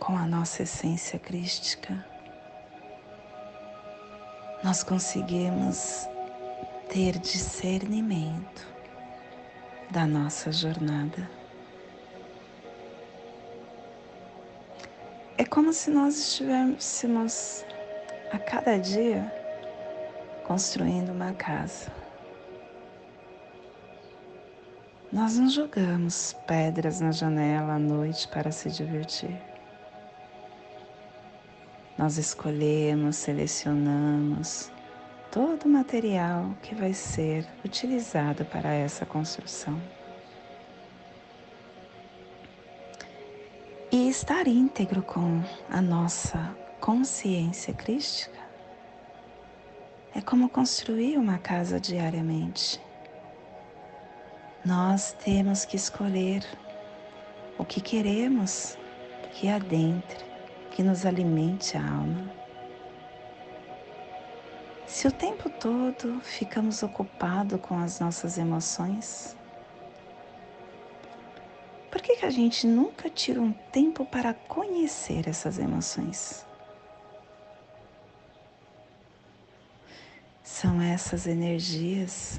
com 0.00 0.16
a 0.16 0.26
nossa 0.26 0.64
essência 0.64 1.16
crística, 1.16 2.04
nós 4.64 4.82
conseguimos 4.82 6.08
ter 6.88 7.16
discernimento 7.20 8.66
da 9.92 10.08
nossa 10.08 10.50
jornada. 10.50 11.30
É 15.36 15.44
como 15.44 15.72
se 15.72 15.88
nós 15.88 16.18
estivéssemos 16.18 17.64
a 18.32 18.40
cada 18.40 18.76
dia 18.76 19.32
construindo 20.44 21.12
uma 21.12 21.32
casa. 21.32 21.92
Nós 25.10 25.38
não 25.38 25.48
jogamos 25.48 26.36
pedras 26.46 27.00
na 27.00 27.10
janela 27.10 27.74
à 27.74 27.78
noite 27.78 28.28
para 28.28 28.52
se 28.52 28.70
divertir. 28.70 29.40
Nós 31.96 32.18
escolhemos, 32.18 33.16
selecionamos 33.16 34.70
todo 35.32 35.64
o 35.64 35.68
material 35.68 36.54
que 36.62 36.74
vai 36.74 36.92
ser 36.92 37.46
utilizado 37.64 38.44
para 38.44 38.70
essa 38.70 39.06
construção. 39.06 39.80
E 43.90 44.10
estar 44.10 44.46
íntegro 44.46 45.02
com 45.02 45.42
a 45.70 45.80
nossa 45.80 46.54
consciência 46.80 47.72
crística 47.72 48.38
é 50.14 50.20
como 50.20 50.50
construir 50.50 51.16
uma 51.16 51.38
casa 51.38 51.80
diariamente. 51.80 52.87
Nós 54.68 55.14
temos 55.24 55.64
que 55.64 55.76
escolher 55.76 56.44
o 57.56 57.64
que 57.64 57.80
queremos 57.80 58.76
que 59.32 59.48
adentre, 59.48 60.22
que 60.72 60.82
nos 60.82 61.06
alimente 61.06 61.74
a 61.74 61.80
alma. 61.80 62.30
Se 64.86 65.08
o 65.08 65.10
tempo 65.10 65.48
todo 65.48 66.20
ficamos 66.20 66.82
ocupados 66.82 67.58
com 67.62 67.78
as 67.78 67.98
nossas 67.98 68.36
emoções, 68.36 69.34
por 71.90 72.02
que, 72.02 72.16
que 72.16 72.26
a 72.26 72.30
gente 72.30 72.66
nunca 72.66 73.08
tira 73.08 73.40
um 73.40 73.54
tempo 73.72 74.04
para 74.04 74.34
conhecer 74.34 75.26
essas 75.26 75.58
emoções? 75.58 76.44
São 80.42 80.78
essas 80.82 81.26
energias 81.26 82.38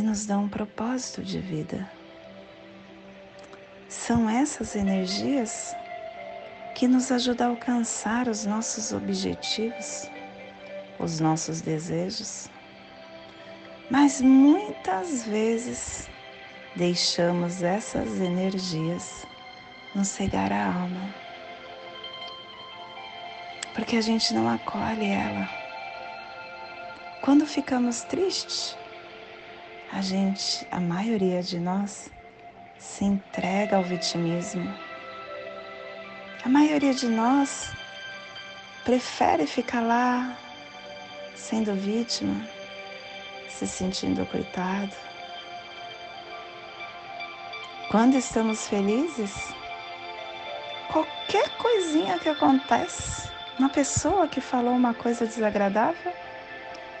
que 0.00 0.06
nos 0.06 0.24
dão 0.24 0.44
um 0.44 0.48
propósito 0.48 1.22
de 1.22 1.38
vida. 1.38 1.86
São 3.86 4.30
essas 4.30 4.74
energias 4.74 5.76
que 6.74 6.88
nos 6.88 7.12
ajudam 7.12 7.48
a 7.48 7.50
alcançar 7.50 8.26
os 8.26 8.46
nossos 8.46 8.94
objetivos, 8.94 10.08
os 10.98 11.20
nossos 11.20 11.60
desejos. 11.60 12.48
Mas 13.90 14.22
muitas 14.22 15.26
vezes 15.26 16.08
deixamos 16.74 17.62
essas 17.62 18.18
energias 18.20 19.26
nos 19.94 20.08
cegar 20.08 20.50
a 20.50 20.64
alma, 20.64 21.14
porque 23.74 23.96
a 23.96 24.00
gente 24.00 24.32
não 24.32 24.48
acolhe 24.48 25.10
ela. 25.10 25.46
Quando 27.20 27.44
ficamos 27.44 28.00
tristes, 28.00 28.79
a 29.92 30.00
gente, 30.00 30.66
a 30.70 30.80
maioria 30.80 31.42
de 31.42 31.58
nós, 31.58 32.10
se 32.78 33.04
entrega 33.04 33.76
ao 33.76 33.82
vitimismo. 33.82 34.72
A 36.44 36.48
maioria 36.48 36.94
de 36.94 37.08
nós 37.08 37.72
prefere 38.84 39.46
ficar 39.46 39.80
lá 39.80 40.36
sendo 41.34 41.74
vítima, 41.74 42.46
se 43.48 43.66
sentindo 43.66 44.24
coitado. 44.26 44.94
Quando 47.90 48.14
estamos 48.14 48.68
felizes, 48.68 49.34
qualquer 50.92 51.48
coisinha 51.56 52.18
que 52.20 52.28
acontece, 52.28 53.28
uma 53.58 53.68
pessoa 53.68 54.28
que 54.28 54.40
falou 54.40 54.72
uma 54.72 54.94
coisa 54.94 55.26
desagradável, 55.26 56.12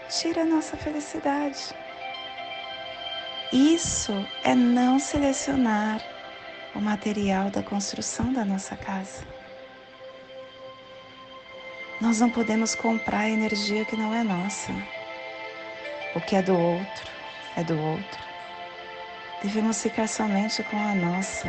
tira 0.08 0.42
a 0.42 0.44
nossa 0.44 0.76
felicidade. 0.76 1.72
Isso 3.52 4.12
é 4.44 4.54
não 4.54 5.00
selecionar 5.00 6.00
o 6.72 6.80
material 6.80 7.50
da 7.50 7.64
construção 7.64 8.32
da 8.32 8.44
nossa 8.44 8.76
casa. 8.76 9.26
Nós 12.00 12.20
não 12.20 12.30
podemos 12.30 12.76
comprar 12.76 13.28
energia 13.28 13.84
que 13.84 13.96
não 13.96 14.14
é 14.14 14.22
nossa. 14.22 14.72
O 16.14 16.20
que 16.20 16.36
é 16.36 16.42
do 16.42 16.56
outro 16.56 17.10
é 17.56 17.64
do 17.64 17.76
outro. 17.76 18.20
Devemos 19.42 19.82
ficar 19.82 20.06
somente 20.06 20.62
com 20.62 20.76
a 20.76 20.94
nossa 20.94 21.48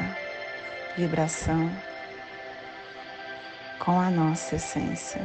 vibração, 0.98 1.72
com 3.78 4.00
a 4.00 4.10
nossa 4.10 4.56
essência. 4.56 5.22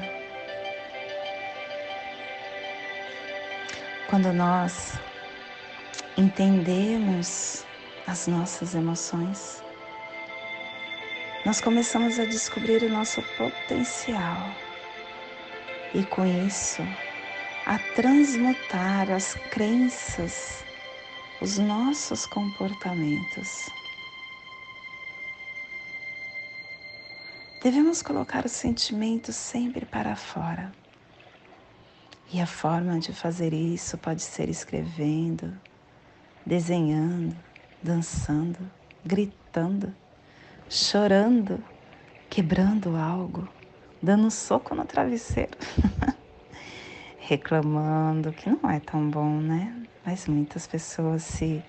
Quando 4.11 4.31
nós 4.33 4.99
entendemos 6.17 7.65
as 8.07 8.27
nossas 8.27 8.75
emoções, 8.75 9.63
nós 11.45 11.61
começamos 11.61 12.19
a 12.19 12.25
descobrir 12.25 12.83
o 12.83 12.89
nosso 12.89 13.23
potencial 13.37 14.51
e 15.95 16.03
com 16.05 16.25
isso 16.27 16.83
a 17.67 17.79
transmutar 17.95 19.11
as 19.11 19.35
crenças, 19.51 20.65
os 21.41 21.59
nossos 21.59 22.25
comportamentos. 22.27 23.69
Devemos 27.63 28.01
colocar 28.03 28.47
os 28.47 28.53
sentimentos 28.53 29.35
sempre 29.35 29.85
para 29.85 30.15
fora. 30.15 30.73
E 32.33 32.41
a 32.41 32.47
forma 32.47 32.99
de 32.99 33.13
fazer 33.13 33.53
isso 33.53 33.99
pode 33.99 34.23
ser 34.23 34.49
escrevendo, 34.49 35.53
desenhando, 36.47 37.37
dançando, 37.83 38.59
gritando, 39.05 39.93
chorando, 40.71 41.63
quebrando 42.31 42.97
algo, 42.97 43.49
dando 44.01 44.29
um 44.29 44.31
soco 44.31 44.73
no 44.73 44.85
travesseiro, 44.85 45.59
reclamando, 47.19 48.33
que 48.33 48.49
não 48.49 48.71
é 48.71 48.79
tão 48.79 49.11
bom, 49.11 49.41
né? 49.41 49.75
Mas 50.05 50.29
muitas 50.29 50.69
pessoas 50.69 51.25
se 51.25 51.61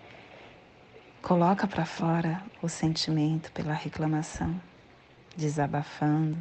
coloca 1.24 1.66
para 1.66 1.84
fora 1.84 2.44
o 2.62 2.70
sentimento 2.70 3.52
pela 3.52 3.74
reclamação, 3.74 4.62
desabafando, 5.36 6.38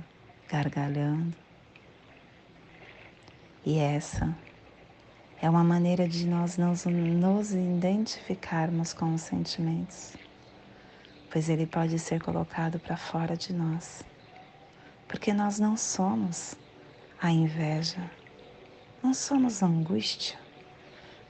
gargalhando. 0.47 1.35
E 3.65 3.79
essa 3.79 4.37
é 5.47 5.49
uma 5.49 5.63
maneira 5.63 6.09
de 6.09 6.27
nós 6.27 6.59
nos, 6.59 6.87
nos 6.87 7.53
identificarmos 7.53 8.93
com 8.93 9.15
os 9.15 9.21
sentimentos, 9.21 10.17
pois 11.31 11.49
ele 11.49 11.69
pode 11.69 12.01
ser 12.01 12.21
colocado 12.21 12.81
para 12.81 12.97
fora 12.97 13.37
de 13.37 13.53
nós, 13.53 14.03
porque 15.07 15.33
nós 15.33 15.61
não 15.61 15.77
somos 15.77 16.57
a 17.23 17.31
inveja, 17.31 18.11
não 19.01 19.15
somos 19.15 19.63
a 19.63 19.67
angústia, 19.67 20.37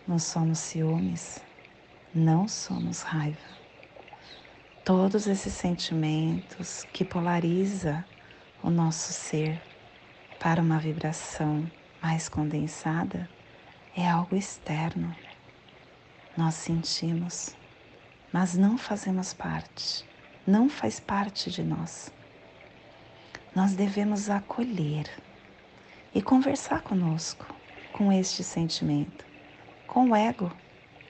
não 0.09 0.19
somos 0.19 0.61
ciúmes, 0.61 1.45
não 2.15 2.49
somos 2.49 3.03
raiva. 3.03 3.37
Todos 4.83 5.27
esses 5.27 5.53
sentimentos 5.53 6.85
que 6.91 7.05
polariza 7.05 8.03
o 8.63 8.71
nosso 8.71 9.13
ser 9.13 9.61
para 10.41 10.63
uma 10.63 10.79
vibração 10.79 11.71
mais 12.01 12.31
condensada 12.31 13.36
é 13.97 14.07
algo 14.07 14.37
externo. 14.37 15.17
Nós 16.37 16.55
sentimos, 16.55 17.57
mas 18.31 18.55
não 18.55 18.77
fazemos 18.77 19.33
parte, 19.33 20.05
não 20.47 20.69
faz 20.69 21.01
parte 21.01 21.51
de 21.51 21.63
nós. 21.63 22.13
Nós 23.55 23.75
devemos 23.75 24.29
acolher 24.29 25.11
e 26.15 26.21
conversar 26.21 26.83
conosco 26.83 27.47
com 27.91 28.13
este 28.13 28.45
sentimento, 28.45 29.25
com 29.87 30.11
o 30.11 30.17
ego, 30.17 30.53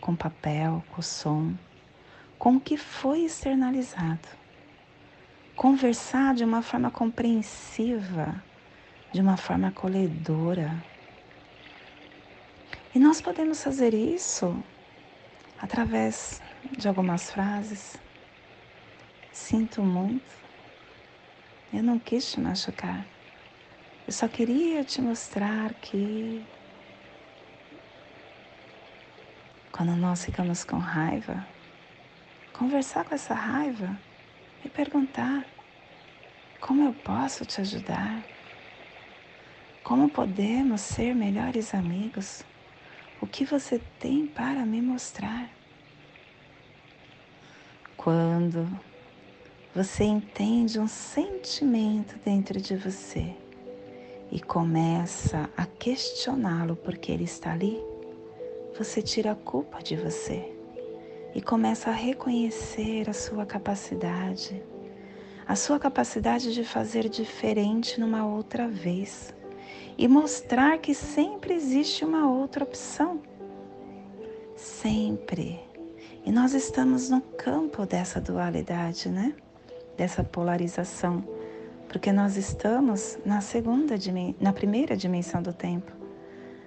com 0.01 0.15
papel, 0.15 0.85
com 0.93 1.03
som, 1.03 1.55
com 2.39 2.55
o 2.55 2.61
que 2.61 2.77
foi 2.77 3.23
externalizado. 3.23 4.29
Conversar 5.57 6.35
de 6.37 6.45
uma 6.45 6.63
forma 6.63 6.91
compreensiva, 6.93 8.41
de 9.13 9.21
uma 9.21 9.37
forma 9.37 9.69
acolhedora 9.69 10.73
e 12.97 12.99
nós 12.99 13.21
podemos 13.21 13.63
fazer 13.63 13.93
isso 13.93 14.57
através 15.61 16.41
de 16.79 16.89
algumas 16.89 17.31
frases. 17.31 17.99
Sinto 19.31 19.83
muito. 19.83 20.25
Eu 21.75 21.83
não 21.83 21.99
quis 21.99 22.33
te 22.33 22.41
machucar. 22.41 23.07
Eu 24.07 24.13
só 24.15 24.27
queria 24.27 24.83
te 24.83 25.03
mostrar 25.03 25.75
que 25.75 26.43
quando 29.71 29.95
nós 29.95 30.25
ficamos 30.25 30.65
com 30.65 30.79
raiva, 30.79 31.47
conversar 32.55 33.05
com 33.05 33.15
essa 33.15 33.35
raiva 33.35 33.95
e 34.65 34.71
perguntar: 34.71 35.45
como 36.59 36.83
eu 36.83 36.95
posso 36.95 37.45
te 37.45 37.61
ajudar? 37.61 38.23
Como 39.85 40.09
podemos 40.09 40.81
ser 40.81 41.15
melhores 41.15 41.75
amigos? 41.75 42.43
O 43.27 43.29
que 43.29 43.45
você 43.45 43.81
tem 43.99 44.25
para 44.25 44.65
me 44.65 44.81
mostrar? 44.81 45.51
Quando 47.97 48.69
você 49.75 50.05
entende 50.05 50.79
um 50.79 50.87
sentimento 50.87 52.21
dentro 52.25 52.61
de 52.61 52.77
você 52.77 53.35
e 54.31 54.41
começa 54.41 55.51
a 55.57 55.67
questioná-lo 55.67 56.77
porque 56.77 57.11
ele 57.11 57.25
está 57.25 57.51
ali, 57.51 57.83
você 58.79 59.03
tira 59.03 59.33
a 59.33 59.35
culpa 59.35 59.83
de 59.83 59.97
você 59.97 60.57
e 61.35 61.43
começa 61.43 61.91
a 61.91 61.95
reconhecer 61.95 63.11
a 63.11 63.13
sua 63.13 63.45
capacidade, 63.45 64.63
a 65.49 65.57
sua 65.57 65.81
capacidade 65.81 66.55
de 66.55 66.63
fazer 66.63 67.09
diferente 67.09 67.99
numa 67.99 68.25
outra 68.25 68.69
vez 68.69 69.35
e 69.99 70.07
mostrar 70.07 70.79
que 70.79 70.95
sempre 70.95 71.55
existe 71.55 72.05
uma 72.05 72.31
outra 72.31 72.65
opção. 72.65 73.21
Sempre. 74.57 75.61
E 76.25 76.33
nós 76.33 76.55
estamos 76.55 77.09
no 77.09 77.21
campo 77.21 77.87
dessa 77.87 78.21
dualidade, 78.21 79.09
né? 79.09 79.35
Dessa 79.97 80.25
polarização, 80.25 81.25
porque 81.89 82.13
nós 82.13 82.37
estamos 82.37 83.17
na 83.25 83.41
segunda 83.41 83.95
na 84.41 84.53
primeira 84.53 84.97
dimensão 84.97 85.41
do 85.41 85.53
tempo. 85.53 85.93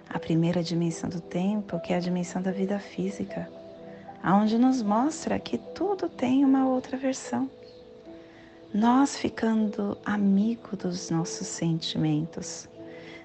A 0.09 0.17
primeira 0.17 0.63
dimensão 0.63 1.09
do 1.09 1.21
tempo, 1.21 1.79
que 1.81 1.93
é 1.93 1.97
a 1.97 1.99
dimensão 1.99 2.41
da 2.41 2.51
vida 2.51 2.79
física, 2.79 3.51
aonde 4.23 4.57
nos 4.57 4.81
mostra 4.81 5.37
que 5.37 5.57
tudo 5.57 6.07
tem 6.07 6.45
uma 6.45 6.67
outra 6.67 6.97
versão. 6.97 7.49
Nós 8.73 9.17
ficando 9.17 9.97
amigo 10.05 10.77
dos 10.77 11.09
nossos 11.09 11.47
sentimentos, 11.47 12.68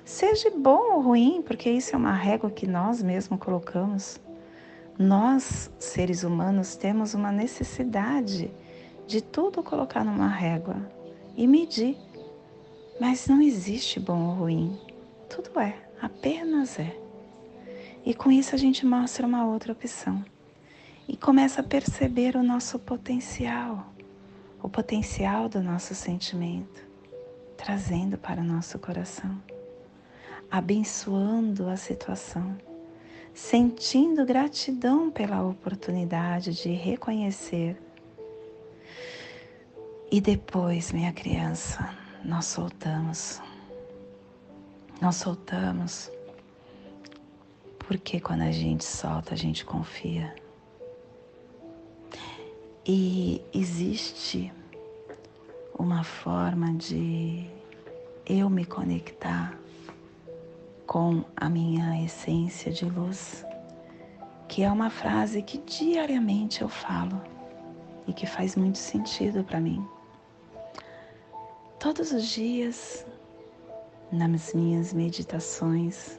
seja 0.04 0.50
bom 0.50 0.94
ou 0.94 1.00
ruim, 1.00 1.42
porque 1.42 1.70
isso 1.70 1.94
é 1.94 1.98
uma 1.98 2.12
régua 2.12 2.50
que 2.50 2.66
nós 2.66 3.02
mesmos 3.02 3.40
colocamos. 3.40 4.20
Nós, 4.98 5.70
seres 5.78 6.22
humanos, 6.22 6.76
temos 6.76 7.14
uma 7.14 7.32
necessidade 7.32 8.50
de 9.06 9.20
tudo 9.20 9.62
colocar 9.62 10.04
numa 10.04 10.28
régua 10.28 10.76
e 11.36 11.46
medir. 11.46 11.96
Mas 13.00 13.26
não 13.26 13.40
existe 13.40 13.98
bom 13.98 14.28
ou 14.28 14.34
ruim. 14.34 14.78
Tudo 15.28 15.58
é, 15.58 15.74
apenas 16.00 16.78
é. 16.78 16.96
E 18.04 18.14
com 18.14 18.30
isso 18.30 18.54
a 18.54 18.58
gente 18.58 18.86
mostra 18.86 19.26
uma 19.26 19.46
outra 19.46 19.72
opção. 19.72 20.24
E 21.08 21.16
começa 21.16 21.60
a 21.60 21.64
perceber 21.64 22.36
o 22.36 22.42
nosso 22.42 22.78
potencial, 22.78 23.86
o 24.62 24.68
potencial 24.68 25.48
do 25.48 25.62
nosso 25.62 25.94
sentimento, 25.94 26.86
trazendo 27.56 28.16
para 28.16 28.40
o 28.40 28.44
nosso 28.44 28.78
coração 28.78 29.38
abençoando 30.54 31.68
a 31.68 31.76
situação, 31.76 32.56
sentindo 33.34 34.24
gratidão 34.24 35.10
pela 35.10 35.42
oportunidade 35.42 36.54
de 36.54 36.68
reconhecer. 36.68 37.76
E 40.12 40.20
depois, 40.20 40.92
minha 40.92 41.12
criança, 41.12 41.92
nós 42.24 42.44
soltamos. 42.44 43.42
Nós 45.02 45.16
soltamos 45.16 46.08
porque 47.80 48.20
quando 48.20 48.42
a 48.42 48.52
gente 48.52 48.84
solta, 48.84 49.34
a 49.34 49.36
gente 49.36 49.64
confia. 49.64 50.32
E 52.86 53.42
existe 53.52 54.52
uma 55.76 56.04
forma 56.04 56.72
de 56.74 57.44
eu 58.24 58.48
me 58.48 58.64
conectar 58.64 59.63
com 60.86 61.24
a 61.36 61.48
minha 61.48 62.02
essência 62.04 62.70
de 62.70 62.84
luz, 62.84 63.44
que 64.48 64.62
é 64.62 64.70
uma 64.70 64.90
frase 64.90 65.42
que 65.42 65.58
diariamente 65.58 66.62
eu 66.62 66.68
falo 66.68 67.20
e 68.06 68.12
que 68.12 68.26
faz 68.26 68.54
muito 68.56 68.78
sentido 68.78 69.42
para 69.42 69.60
mim. 69.60 69.86
Todos 71.78 72.12
os 72.12 72.28
dias, 72.28 73.06
nas 74.12 74.54
minhas 74.54 74.92
meditações, 74.92 76.18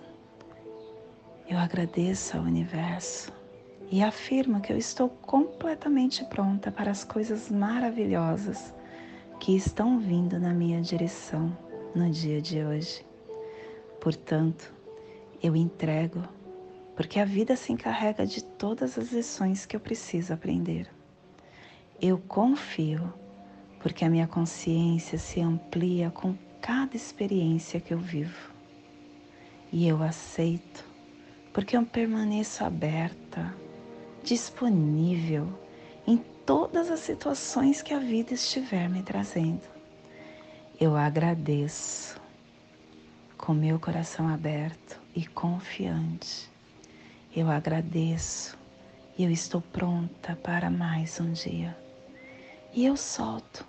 eu 1.47 1.57
agradeço 1.57 2.37
ao 2.37 2.43
universo 2.43 3.31
e 3.91 4.03
afirmo 4.03 4.61
que 4.61 4.73
eu 4.73 4.77
estou 4.77 5.09
completamente 5.09 6.23
pronta 6.25 6.71
para 6.71 6.89
as 6.91 7.03
coisas 7.03 7.49
maravilhosas 7.49 8.73
que 9.39 9.55
estão 9.55 9.99
vindo 9.99 10.39
na 10.39 10.53
minha 10.53 10.81
direção 10.81 11.55
no 11.93 12.09
dia 12.09 12.41
de 12.41 12.63
hoje. 12.63 13.05
Portanto, 14.05 14.71
eu 15.41 15.55
entrego, 15.55 16.21
porque 16.95 17.19
a 17.19 17.25
vida 17.25 17.55
se 17.55 17.73
encarrega 17.73 18.23
de 18.23 18.43
todas 18.43 18.99
as 18.99 19.11
lições 19.11 19.65
que 19.65 19.75
eu 19.75 19.79
preciso 19.79 20.31
aprender. 20.31 20.87
Eu 21.99 22.19
confio, 22.19 23.11
porque 23.79 24.05
a 24.05 24.09
minha 24.11 24.27
consciência 24.27 25.17
se 25.17 25.41
amplia 25.41 26.11
com 26.11 26.35
cada 26.61 26.95
experiência 26.95 27.79
que 27.79 27.95
eu 27.95 27.97
vivo. 27.97 28.51
E 29.71 29.87
eu 29.87 30.03
aceito, 30.03 30.87
porque 31.51 31.75
eu 31.75 31.83
permaneço 31.83 32.63
aberta, 32.63 33.55
disponível 34.21 35.47
em 36.05 36.17
todas 36.45 36.91
as 36.91 36.99
situações 36.99 37.81
que 37.81 37.91
a 37.91 37.97
vida 37.97 38.35
estiver 38.35 38.87
me 38.87 39.01
trazendo. 39.01 39.67
Eu 40.79 40.95
agradeço 40.95 42.23
com 43.37 43.53
meu 43.53 43.79
coração 43.79 44.27
aberto 44.27 44.99
e 45.15 45.25
confiante. 45.25 46.49
Eu 47.35 47.49
agradeço 47.49 48.57
e 49.17 49.23
eu 49.23 49.31
estou 49.31 49.61
pronta 49.61 50.35
para 50.41 50.69
mais 50.69 51.19
um 51.19 51.31
dia. 51.31 51.75
E 52.73 52.85
eu 52.85 52.97
solto, 52.97 53.65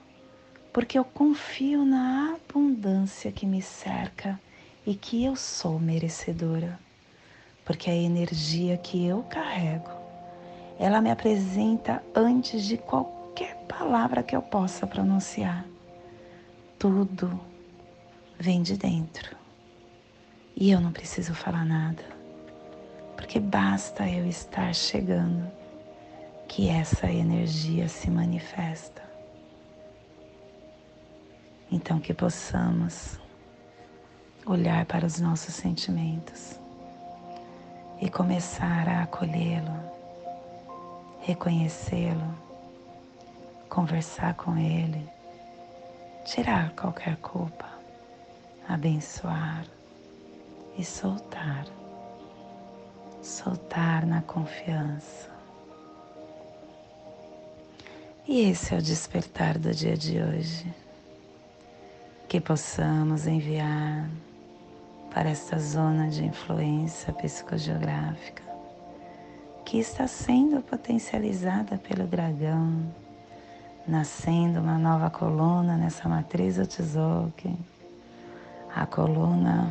porque 0.72 0.98
eu 0.98 1.04
confio 1.04 1.84
na 1.84 2.34
abundância 2.34 3.30
que 3.30 3.46
me 3.46 3.60
cerca 3.60 4.40
e 4.86 4.94
que 4.94 5.24
eu 5.24 5.36
sou 5.36 5.78
merecedora. 5.78 6.78
Porque 7.64 7.90
a 7.90 7.94
energia 7.94 8.76
que 8.76 9.04
eu 9.04 9.24
carrego, 9.24 9.90
ela 10.78 11.00
me 11.00 11.10
apresenta 11.10 12.02
antes 12.14 12.64
de 12.64 12.76
qualquer 12.76 13.56
palavra 13.68 14.22
que 14.22 14.36
eu 14.36 14.42
possa 14.42 14.86
pronunciar. 14.86 15.66
Tudo 16.78 17.40
vem 18.38 18.62
de 18.62 18.76
dentro. 18.76 19.45
E 20.58 20.70
eu 20.70 20.80
não 20.80 20.90
preciso 20.90 21.34
falar 21.34 21.66
nada, 21.66 22.02
porque 23.14 23.38
basta 23.38 24.08
eu 24.08 24.26
estar 24.26 24.74
chegando 24.74 25.52
que 26.48 26.70
essa 26.70 27.12
energia 27.12 27.86
se 27.88 28.10
manifesta. 28.10 29.02
Então, 31.70 32.00
que 32.00 32.14
possamos 32.14 33.20
olhar 34.46 34.86
para 34.86 35.04
os 35.04 35.20
nossos 35.20 35.54
sentimentos 35.54 36.58
e 38.00 38.08
começar 38.08 38.88
a 38.88 39.02
acolhê-lo, 39.02 39.78
reconhecê-lo, 41.20 42.34
conversar 43.68 44.32
com 44.32 44.56
ele, 44.56 45.06
tirar 46.24 46.70
qualquer 46.70 47.16
culpa, 47.16 47.68
abençoar 48.66 49.75
e 50.78 50.84
soltar. 50.84 51.66
Soltar 53.22 54.06
na 54.06 54.22
confiança. 54.22 55.30
E 58.26 58.50
esse 58.50 58.74
é 58.74 58.78
o 58.78 58.82
despertar 58.82 59.58
do 59.58 59.72
dia 59.72 59.96
de 59.96 60.20
hoje. 60.20 60.66
Que 62.28 62.40
possamos 62.40 63.26
enviar 63.26 64.08
para 65.12 65.30
esta 65.30 65.58
zona 65.58 66.08
de 66.08 66.24
influência 66.24 67.12
psicogeográfica 67.12 68.46
que 69.66 69.78
está 69.78 70.06
sendo 70.06 70.62
potencializada 70.62 71.76
pelo 71.76 72.06
dragão, 72.06 72.84
nascendo 73.86 74.60
uma 74.60 74.78
nova 74.78 75.10
coluna 75.10 75.76
nessa 75.76 76.08
matriz 76.08 76.56
Otizoki, 76.56 77.52
a 78.72 78.86
coluna 78.86 79.68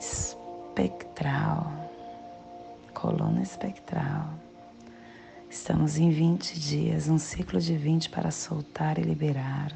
espectral, 0.00 1.70
coluna 2.92 3.42
espectral, 3.42 4.28
Estamos 5.50 5.98
em 5.98 6.10
20 6.10 6.60
dias, 6.60 7.08
um 7.08 7.18
ciclo 7.18 7.60
de 7.60 7.76
20 7.76 8.10
para 8.10 8.30
soltar 8.30 9.00
e 9.00 9.02
liberar 9.02 9.72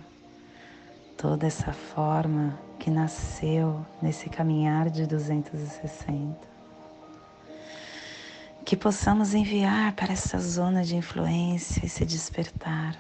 toda 1.17 1.49
essa 1.49 1.73
forma 1.73 2.57
que 2.79 2.91
nasceu 2.91 3.85
nesse 4.01 4.31
caminhar 4.31 4.89
de 4.89 5.05
260. 5.05 6.39
Que 8.65 8.77
possamos 8.77 9.35
enviar 9.35 9.93
para 9.95 10.13
essa 10.13 10.39
zona 10.39 10.85
de 10.85 10.95
influência 10.95 11.85
e 11.85 11.89
se 11.89 12.05
despertar, 12.05 12.97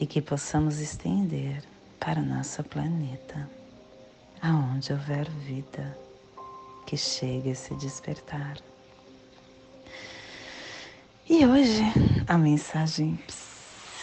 e 0.00 0.06
que 0.06 0.22
possamos 0.22 0.80
estender 0.80 1.62
para 2.00 2.20
o 2.20 2.24
nosso 2.24 2.64
planeta, 2.64 3.48
aonde 4.44 4.92
houver 4.92 5.26
vida, 5.30 5.96
que 6.86 6.98
chegue 6.98 7.52
a 7.52 7.54
se 7.54 7.74
despertar. 7.76 8.58
E 11.28 11.46
hoje 11.46 11.82
a 12.28 12.36
mensagem 12.36 13.18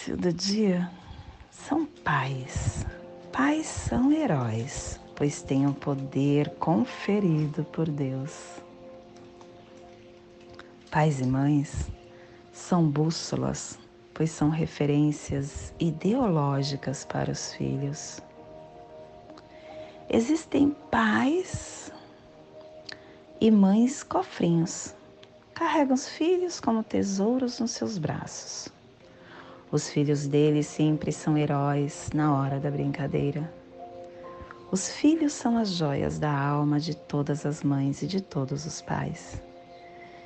do 0.08 0.34
dia 0.34 0.90
são 1.52 1.86
pais. 1.86 2.88
Pais 3.32 3.68
são 3.68 4.12
heróis, 4.12 5.00
pois 5.16 5.44
têm 5.44 5.68
o 5.68 5.74
poder 5.76 6.50
conferido 6.56 7.64
por 7.66 7.88
Deus. 7.88 8.34
Pais 10.90 11.20
e 11.20 11.26
mães 11.26 11.88
são 12.52 12.90
bússolas, 12.90 13.78
pois 14.12 14.32
são 14.32 14.50
referências 14.50 15.72
ideológicas 15.80 17.06
para 17.06 17.32
os 17.32 17.54
filhos. 17.54 18.20
Existem 20.14 20.76
pais 20.92 21.90
e 23.40 23.50
mães 23.50 24.04
cofrinhos 24.04 24.94
carregam 25.54 25.94
os 25.94 26.06
filhos 26.06 26.60
como 26.60 26.84
tesouros 26.84 27.62
nos 27.62 27.72
seus 27.72 27.98
braços. 27.98 28.68
Os 29.72 29.90
filhos 29.90 30.28
deles 30.28 30.68
sempre 30.68 31.14
são 31.14 31.38
heróis 31.38 32.10
na 32.14 32.36
hora 32.36 32.60
da 32.60 32.70
brincadeira. 32.70 33.50
Os 34.70 34.90
filhos 34.90 35.32
são 35.32 35.58
as 35.58 35.70
joias 35.70 36.20
da 36.20 36.38
alma 36.38 36.78
de 36.78 36.94
todas 36.94 37.46
as 37.46 37.64
mães 37.64 38.02
e 38.02 38.08
de 38.08 38.20
todos 38.20 38.66
os 38.66 38.82
pais. 38.82 39.42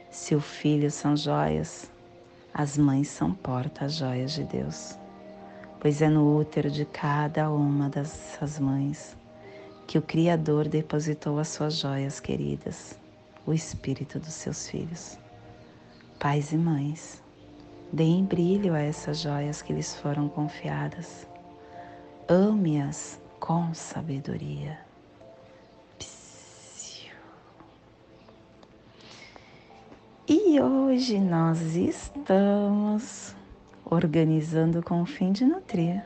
Se 0.10 0.34
os 0.34 0.46
filhos 0.46 0.96
são 0.96 1.16
joias, 1.16 1.92
as 2.52 2.76
mães 2.76 3.08
são 3.08 3.36
porta-joias 3.36 4.32
de 4.32 4.46
Deus, 4.46 4.98
pois 5.80 6.02
é 6.02 6.10
no 6.10 6.40
útero 6.40 6.72
de 6.72 6.86
cada 6.86 7.52
uma 7.52 7.88
dessas 7.88 8.58
mães 8.58 9.16
que 9.88 9.98
o 9.98 10.02
Criador 10.02 10.68
depositou 10.68 11.40
as 11.40 11.50
suas 11.50 11.76
joias 11.76 12.20
queridas, 12.20 13.00
o 13.46 13.54
espírito 13.54 14.20
dos 14.20 14.34
seus 14.34 14.68
filhos. 14.68 15.18
Pais 16.20 16.52
e 16.52 16.58
mães, 16.58 17.22
deem 17.92 18.26
brilho 18.26 18.74
a 18.74 18.80
essas 18.80 19.20
joias 19.20 19.62
que 19.62 19.74
lhes 19.74 19.96
foram 19.96 20.28
confiadas. 20.28 21.28
Ame-as 22.28 23.20
com 23.40 23.74
sabedoria. 23.74 24.80
E 30.28 30.60
hoje 30.60 31.20
nós 31.20 31.76
estamos 31.76 33.36
organizando 33.86 34.82
com 34.82 35.04
o 35.04 35.06
fim 35.06 35.32
de 35.32 35.46
nutrir, 35.46 36.04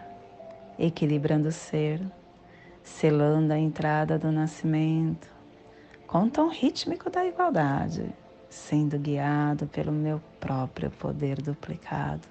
equilibrando 0.77 1.47
o 1.47 1.51
ser, 1.53 2.01
selando 2.83 3.53
a 3.53 3.57
entrada 3.57 4.17
do 4.17 4.31
nascimento, 4.31 5.27
com 6.07 6.23
o 6.23 6.29
tom 6.29 6.49
rítmico 6.49 7.09
da 7.09 7.25
igualdade 7.25 8.13
sendo 8.49 8.97
guiado 8.97 9.67
pelo 9.67 9.91
meu 9.91 10.19
próprio 10.39 10.89
poder 10.89 11.41
duplicado. 11.41 12.27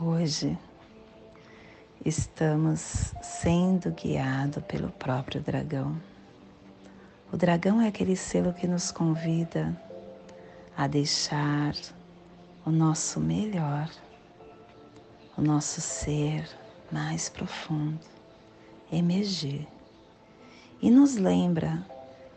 Hoje 0.00 0.56
estamos 2.04 3.14
sendo 3.22 3.90
guiados 3.90 4.62
pelo 4.64 4.90
próprio 4.90 5.40
dragão. 5.40 6.00
O 7.32 7.36
dragão 7.36 7.80
é 7.80 7.88
aquele 7.88 8.14
selo 8.14 8.52
que 8.52 8.68
nos 8.68 8.92
convida 8.92 9.76
a 10.76 10.86
deixar 10.86 11.74
o 12.64 12.70
nosso 12.70 13.18
melhor, 13.18 13.90
o 15.36 15.42
nosso 15.42 15.80
ser 15.80 16.48
mais 16.90 17.28
profundo 17.28 18.00
emergir 18.90 19.66
e 20.80 20.90
nos 20.90 21.16
lembra 21.16 21.84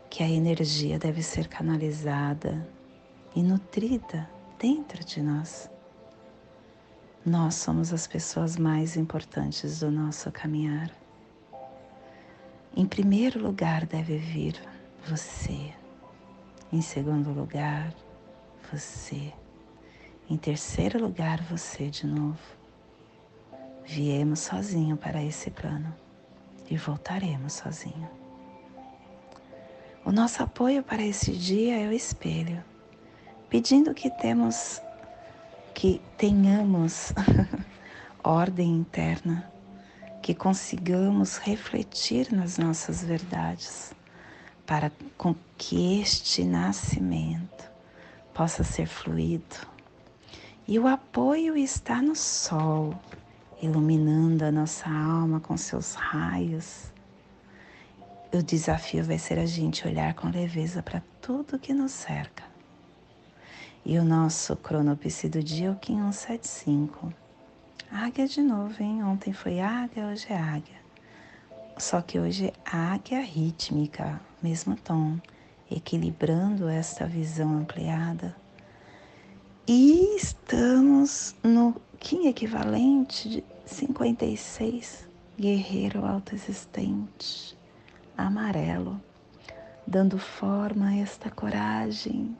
que 0.08 0.22
a 0.22 0.28
energia 0.28 0.98
deve 0.98 1.22
ser 1.22 1.46
canalizada 1.46 2.68
e 3.34 3.42
nutrida 3.42 4.28
dentro 4.58 5.04
de 5.04 5.22
nós. 5.22 5.70
Nós 7.24 7.54
somos 7.54 7.92
as 7.92 8.06
pessoas 8.06 8.56
mais 8.56 8.96
importantes 8.96 9.80
do 9.80 9.90
nosso 9.90 10.32
caminhar. 10.32 10.90
Em 12.76 12.86
primeiro 12.86 13.40
lugar 13.40 13.86
deve 13.86 14.16
vir 14.16 14.60
você. 15.06 15.74
Em 16.72 16.80
segundo 16.80 17.30
lugar, 17.32 17.92
você. 18.72 19.32
Em 20.28 20.36
terceiro 20.36 21.00
lugar, 21.00 21.42
você 21.42 21.90
de 21.90 22.06
novo. 22.06 22.59
Viemos 23.92 24.38
sozinho 24.38 24.96
para 24.96 25.20
esse 25.20 25.50
plano 25.50 25.92
e 26.70 26.76
voltaremos 26.76 27.54
sozinho. 27.54 28.08
O 30.04 30.12
nosso 30.12 30.44
apoio 30.44 30.80
para 30.80 31.02
esse 31.02 31.32
dia 31.32 31.76
é 31.76 31.88
o 31.88 31.92
espelho, 31.92 32.62
pedindo 33.48 33.92
que 33.92 34.08
temos 34.08 34.80
que 35.74 36.00
tenhamos 36.16 37.12
ordem 38.22 38.76
interna, 38.76 39.50
que 40.22 40.36
consigamos 40.36 41.38
refletir 41.38 42.32
nas 42.32 42.58
nossas 42.58 43.02
verdades, 43.02 43.92
para 44.64 44.92
que 45.58 46.00
este 46.00 46.44
nascimento 46.44 47.68
possa 48.32 48.62
ser 48.62 48.86
fluido. 48.86 49.66
E 50.68 50.78
o 50.78 50.86
apoio 50.86 51.56
está 51.56 52.00
no 52.00 52.14
sol, 52.14 52.94
iluminando 53.62 54.44
a 54.44 54.50
nossa 54.50 54.88
alma 54.88 55.40
com 55.40 55.56
seus 55.56 55.94
raios 55.94 56.90
o 58.32 58.42
desafio 58.42 59.02
vai 59.02 59.18
ser 59.18 59.38
a 59.40 59.46
gente 59.46 59.86
olhar 59.86 60.14
com 60.14 60.28
leveza 60.28 60.82
para 60.82 61.02
tudo 61.20 61.58
que 61.58 61.72
nos 61.72 61.90
cerca. 61.90 62.44
E 63.84 63.98
o 63.98 64.04
nosso 64.04 64.54
cronopse 64.56 65.28
do 65.28 65.42
dia 65.42 65.66
é 65.66 65.70
o 65.70 65.74
175. 65.74 67.12
Águia 67.90 68.28
de 68.28 68.40
novo, 68.40 68.80
hein? 68.80 69.02
Ontem 69.02 69.32
foi 69.32 69.58
águia, 69.58 70.06
hoje 70.06 70.26
é 70.30 70.36
águia. 70.36 70.78
Só 71.76 72.00
que 72.00 72.20
hoje 72.20 72.46
é 72.46 72.52
águia 72.64 73.20
rítmica, 73.20 74.20
mesmo 74.40 74.76
tom, 74.76 75.18
equilibrando 75.68 76.68
esta 76.68 77.06
visão 77.06 77.58
ampliada. 77.58 78.36
E 79.66 80.14
estamos 80.16 81.34
no 81.42 81.74
Kim 81.98 82.28
equivalente 82.28 83.42
56, 83.70 85.08
guerreiro 85.38 86.04
autoexistente 86.04 87.56
amarelo, 88.18 89.00
dando 89.86 90.18
forma 90.18 90.88
a 90.88 90.96
esta 90.96 91.30
coragem. 91.30 92.36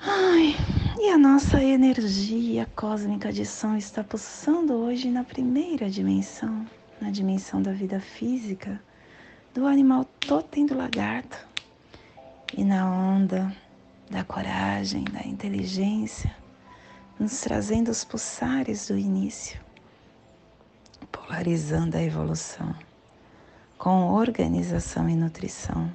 Ai, 0.00 0.54
e 0.98 1.10
a 1.10 1.18
nossa 1.18 1.62
energia 1.62 2.66
cósmica 2.76 3.32
de 3.32 3.44
som 3.44 3.76
está 3.76 4.04
pulsando 4.04 4.72
hoje 4.72 5.10
na 5.10 5.24
primeira 5.24 5.90
dimensão, 5.90 6.64
na 7.00 7.10
dimensão 7.10 7.60
da 7.60 7.72
vida 7.72 7.98
física, 7.98 8.80
do 9.52 9.66
animal 9.66 10.04
totem 10.04 10.64
do 10.64 10.76
lagarto, 10.76 11.36
e 12.56 12.64
na 12.64 12.88
onda 12.88 13.52
da 14.08 14.22
coragem, 14.22 15.04
da 15.04 15.26
inteligência, 15.26 16.34
nos 17.18 17.40
trazendo 17.40 17.90
os 17.90 18.04
pulsares 18.04 18.88
do 18.88 18.96
início 18.96 19.60
polarizando 21.28 21.96
a 21.96 22.02
evolução 22.02 22.74
com 23.76 24.12
organização 24.12 25.08
e 25.08 25.14
nutrição 25.14 25.92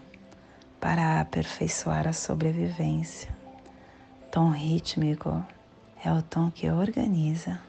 para 0.79 1.19
aperfeiçoar 1.19 2.07
a 2.07 2.13
sobrevivência. 2.13 3.35
Tom 4.31 4.51
rítmico 4.51 5.43
é 6.03 6.11
o 6.11 6.21
tom 6.21 6.49
que 6.49 6.69
organiza, 6.69 7.59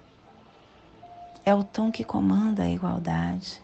é 1.45 1.55
o 1.55 1.65
tom 1.65 1.91
que 1.91 2.05
comanda 2.05 2.65
a 2.65 2.71
igualdade, 2.71 3.63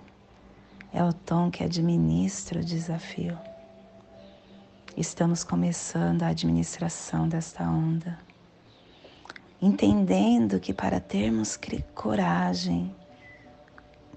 é 0.93 1.05
o 1.05 1.13
tom 1.13 1.51
que 1.51 1.63
administra 1.63 2.61
o 2.61 2.65
desafio. 2.65 3.39
Estamos 4.97 5.45
começando 5.45 6.23
a 6.23 6.29
administração 6.29 7.29
desta 7.29 7.65
onda, 7.65 8.19
entendendo 9.61 10.59
que 10.59 10.73
para 10.73 11.01
termos 11.01 11.59
coragem, 11.95 12.95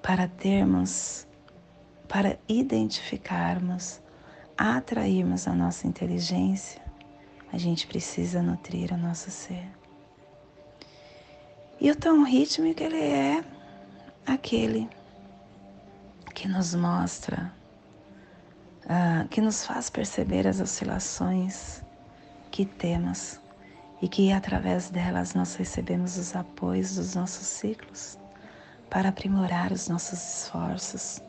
para 0.02 0.28
termos, 0.28 1.28
para 2.08 2.38
identificarmos 2.48 4.02
atrairmos 4.58 5.48
a 5.48 5.54
nossa 5.54 5.88
inteligência, 5.88 6.82
a 7.52 7.58
gente 7.58 7.88
precisa 7.88 8.41
nutrir 8.41 8.94
o 8.94 8.98
nosso 8.98 9.30
ser. 9.30 9.68
E 11.80 11.91
o 11.91 11.96
tom 11.96 12.24
rítmico 12.24 12.82
ele 12.82 13.02
é 13.02 13.44
aquele 14.26 14.89
que 16.34 16.48
nos 16.48 16.74
mostra, 16.74 17.54
uh, 18.86 19.28
que 19.28 19.41
nos 19.41 19.66
faz 19.66 19.89
perceber 19.89 20.48
as 20.48 20.60
oscilações 20.60 21.84
que 22.50 22.66
temos 22.66 23.39
e 24.04 24.08
que 24.10 24.34
através 24.34 24.89
delas 24.89 25.34
nós 25.34 25.56
recebemos 25.56 26.18
os 26.18 26.36
apoios 26.36 26.97
dos 26.97 27.16
nossos 27.16 27.47
ciclos 27.47 28.20
para 28.89 29.08
aprimorar 29.08 29.72
os 29.72 29.88
nossos 29.88 30.41
esforços, 30.41 31.22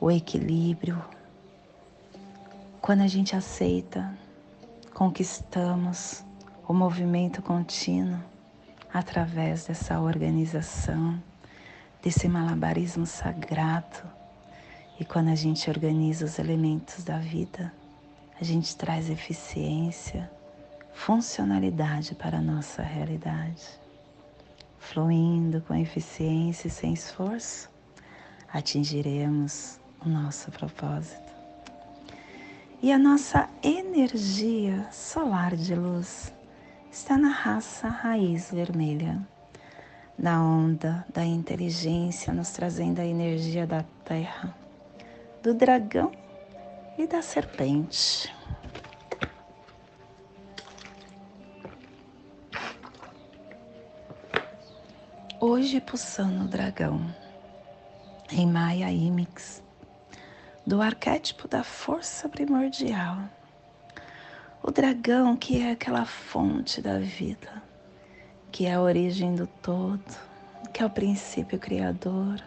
o 0.00 0.10
equilíbrio. 0.10 1.00
Quando 2.80 3.02
a 3.02 3.06
gente 3.06 3.36
aceita, 3.36 4.12
conquistamos 4.92 6.24
o 6.66 6.74
movimento 6.74 7.40
contínuo 7.40 8.18
através 8.92 9.68
dessa 9.68 10.00
organização, 10.00 11.22
desse 12.02 12.26
malabarismo 12.26 13.06
sagrado. 13.06 14.10
E 14.98 15.04
quando 15.04 15.28
a 15.28 15.36
gente 15.36 15.70
organiza 15.70 16.24
os 16.24 16.36
elementos 16.36 17.04
da 17.04 17.18
vida, 17.18 17.72
a 18.40 18.42
gente 18.42 18.74
traz 18.74 19.08
eficiência, 19.08 20.28
funcionalidade 20.92 22.14
para 22.14 22.38
a 22.38 22.42
nossa 22.42 22.82
realidade. 22.82 23.80
Fluindo 24.78 25.60
com 25.62 25.74
eficiência 25.74 26.68
e 26.68 26.70
sem 26.70 26.92
esforço, 26.92 27.68
atingiremos 28.52 29.78
o 30.04 30.08
nosso 30.08 30.50
propósito. 30.50 31.30
E 32.82 32.90
a 32.90 32.98
nossa 32.98 33.48
energia 33.62 34.88
solar 34.90 35.54
de 35.54 35.74
luz 35.74 36.32
está 36.90 37.16
na 37.16 37.28
raça 37.28 37.88
raiz 37.88 38.50
vermelha, 38.50 39.20
na 40.18 40.42
onda 40.42 41.04
da 41.12 41.24
inteligência, 41.24 42.32
nos 42.32 42.50
trazendo 42.50 43.00
a 43.00 43.06
energia 43.06 43.66
da 43.66 43.84
terra, 44.04 44.54
do 45.42 45.54
dragão 45.54 46.10
e 46.98 47.06
da 47.06 47.22
serpente. 47.22 48.39
Hoje 55.42 55.80
pulsando 55.80 56.44
o 56.44 56.48
dragão, 56.48 57.00
em 58.30 58.46
Maya 58.46 58.92
Imix, 58.92 59.62
do 60.66 60.82
arquétipo 60.82 61.48
da 61.48 61.64
força 61.64 62.28
primordial. 62.28 63.16
O 64.62 64.70
dragão 64.70 65.34
que 65.38 65.62
é 65.62 65.70
aquela 65.70 66.04
fonte 66.04 66.82
da 66.82 66.98
vida, 66.98 67.62
que 68.52 68.66
é 68.66 68.74
a 68.74 68.82
origem 68.82 69.34
do 69.34 69.46
todo, 69.46 70.04
que 70.74 70.82
é 70.82 70.86
o 70.86 70.90
princípio 70.90 71.58
criador, 71.58 72.38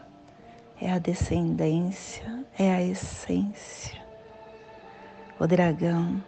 é 0.80 0.92
a 0.92 1.00
descendência, 1.00 2.46
é 2.60 2.76
a 2.76 2.84
essência. 2.84 4.00
O 5.40 5.48
dragão 5.48 6.24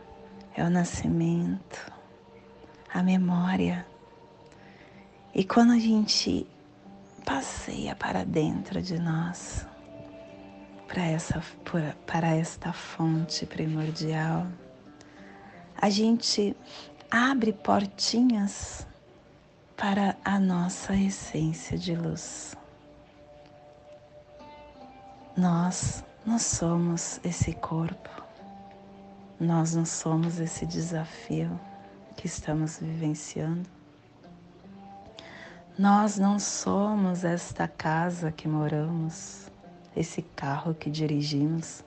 é 0.55 0.63
o 0.63 0.69
nascimento, 0.71 1.93
a 2.91 3.03
memória. 3.03 3.85
E 5.31 5.43
quando 5.43 5.73
a 5.73 5.77
gente 5.77 6.47
passeia 7.25 7.95
para 7.95 8.23
dentro 8.23 8.81
de 8.81 8.99
nós, 8.99 9.65
para, 10.87 11.03
essa, 11.03 11.41
para 12.05 12.27
esta 12.27 12.71
fonte 12.71 13.45
primordial, 13.45 14.47
a 15.75 15.89
gente 15.89 16.55
abre 17.09 17.51
portinhas 17.51 18.87
para 19.75 20.15
a 20.23 20.39
nossa 20.39 20.95
essência 20.95 21.77
de 21.77 21.95
luz. 21.95 22.55
Nós 25.35 26.03
não 26.25 26.39
somos 26.39 27.19
esse 27.23 27.53
corpo, 27.53 28.09
nós 29.39 29.75
não 29.75 29.85
somos 29.85 30.39
esse 30.39 30.65
desafio 30.65 31.59
que 32.15 32.27
estamos 32.27 32.79
vivenciando. 32.79 33.74
Nós 35.77 36.17
não 36.17 36.39
somos 36.39 37.25
esta 37.25 37.67
casa 37.67 38.31
que 38.31 38.47
moramos, 38.47 39.51
esse 39.93 40.21
carro 40.21 40.73
que 40.73 40.89
dirigimos, 40.89 41.83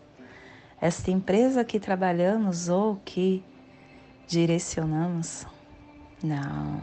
esta 0.79 1.11
empresa 1.11 1.65
que 1.65 1.81
trabalhamos 1.81 2.69
ou 2.69 2.97
que 2.97 3.43
direcionamos. 4.27 5.47
Não. 6.23 6.83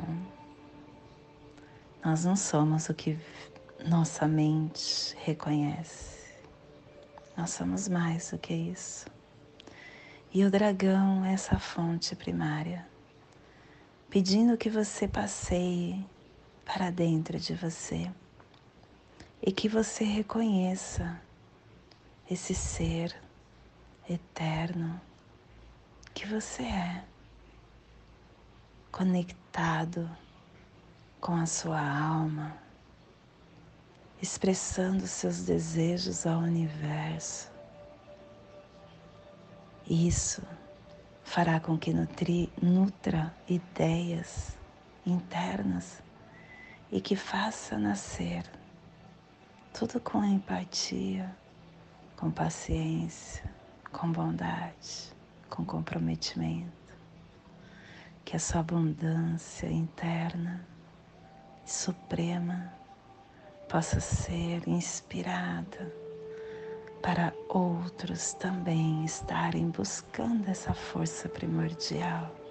Nós 2.04 2.26
não 2.26 2.36
somos 2.36 2.90
o 2.90 2.94
que 2.96 3.20
nossa 3.88 4.28
mente 4.28 5.16
reconhece. 5.20 6.34
Nós 7.38 7.52
somos 7.52 7.88
mais 7.88 8.32
do 8.32 8.40
que 8.40 8.56
isso. 8.56 9.06
E 10.34 10.44
o 10.44 10.50
dragão 10.50 11.24
é 11.24 11.34
essa 11.34 11.60
fonte 11.60 12.16
primária, 12.16 12.84
pedindo 14.10 14.58
que 14.58 14.72
você 14.72 15.08
passeie 15.08 16.04
para 16.66 16.90
dentro 16.90 17.40
de 17.40 17.54
você 17.54 18.12
e 19.42 19.52
que 19.52 19.70
você 19.70 20.04
reconheça 20.04 21.22
esse 22.30 22.56
ser 22.56 23.16
eterno 24.10 25.00
que 26.14 26.26
você 26.26 26.64
é, 26.64 27.04
conectado 28.92 30.10
com 31.22 31.36
a 31.36 31.46
sua 31.46 31.80
alma, 31.80 32.58
expressando 34.22 35.06
seus 35.06 35.44
desejos 35.44 36.26
ao 36.26 36.40
universo. 36.40 37.52
Isso 39.88 40.42
fará 41.24 41.60
com 41.60 41.78
que 41.78 41.94
nutri, 41.94 42.52
nutra 42.62 43.36
ideias 43.48 44.56
internas 45.06 46.05
e 46.92 47.02
que 47.02 47.16
faça 47.16 47.78
nascer 47.78 48.44
tudo 49.74 50.00
com 50.00 50.24
empatia, 50.24 51.36
com 52.16 52.32
paciência, 52.32 53.44
com 53.92 54.12
bondade, 54.12 55.14
com 55.50 55.66
comprometimento. 55.66 56.72
Que 58.24 58.36
a 58.38 58.40
sua 58.40 58.62
abundância 58.62 59.68
interna 59.68 60.66
e 61.66 61.70
suprema 61.70 62.74
possa 63.68 64.00
ser 64.00 64.68
inspirada 64.68 65.94
para 67.02 67.34
outros 67.50 68.34
também 68.34 69.06
estarem 69.06 69.70
buscando 69.70 70.48
essa 70.50 70.74
força 70.74 71.28
primordial. 71.28 72.45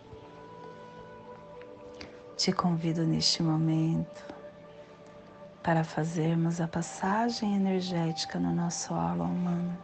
Te 2.36 2.52
convido 2.52 3.06
neste 3.06 3.44
momento 3.44 4.24
para 5.62 5.84
fazermos 5.84 6.60
a 6.60 6.66
passagem 6.66 7.54
energética 7.54 8.40
no 8.40 8.52
nosso 8.52 8.92
aula 8.92 9.22
humano, 9.22 9.78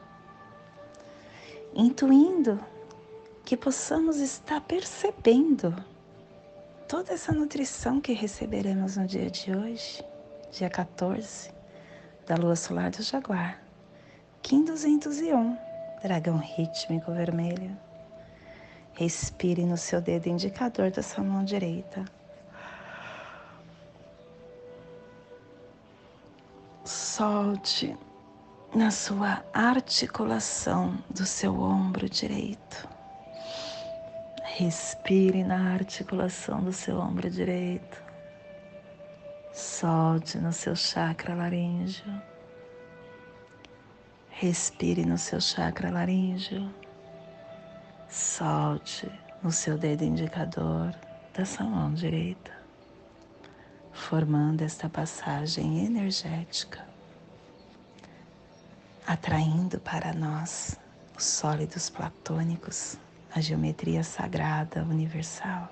intuindo 1.72 2.59
que 3.44 3.57
possamos 3.57 4.16
estar 4.16 4.61
percebendo 4.62 5.72
toda 6.88 7.12
essa 7.12 7.32
nutrição 7.32 8.01
que 8.01 8.12
receberemos 8.12 8.96
no 8.96 9.07
dia 9.07 9.30
de 9.30 9.55
hoje, 9.55 10.05
dia 10.51 10.68
14, 10.68 11.53
da 12.26 12.34
lua 12.34 12.57
solar 12.57 12.90
do 12.90 13.01
Jaguar, 13.01 13.62
Kim 14.42 14.64
201, 14.64 15.57
dragão 16.03 16.38
rítmico 16.38 17.12
vermelho. 17.12 17.78
Respire 18.92 19.64
no 19.64 19.76
seu 19.76 20.01
dedo 20.01 20.28
indicador 20.28 20.90
da 20.90 21.01
sua 21.01 21.22
mão 21.22 21.44
direita 21.44 22.05
solte 27.20 27.94
na 28.74 28.90
sua 28.90 29.44
articulação 29.52 30.96
do 31.10 31.26
seu 31.26 31.60
ombro 31.60 32.08
direito. 32.08 32.88
Respire 34.42 35.44
na 35.44 35.74
articulação 35.74 36.64
do 36.64 36.72
seu 36.72 36.98
ombro 36.98 37.28
direito. 37.28 38.02
Solte 39.52 40.38
no 40.38 40.50
seu 40.50 40.74
chakra 40.74 41.34
laríngeo. 41.34 42.22
Respire 44.30 45.04
no 45.04 45.18
seu 45.18 45.42
chakra 45.42 45.90
laríngeo. 45.90 46.74
Solte 48.08 49.12
no 49.42 49.52
seu 49.52 49.76
dedo 49.76 50.04
indicador 50.04 50.94
da 51.34 51.44
sua 51.44 51.66
mão 51.66 51.92
direita, 51.92 52.50
formando 53.92 54.62
esta 54.62 54.88
passagem 54.88 55.84
energética 55.84 56.89
atraindo 59.11 59.80
para 59.80 60.12
nós 60.12 60.78
os 61.18 61.24
sólidos 61.24 61.90
platônicos, 61.90 62.96
a 63.34 63.40
geometria 63.40 64.04
sagrada 64.04 64.84
universal. 64.84 65.68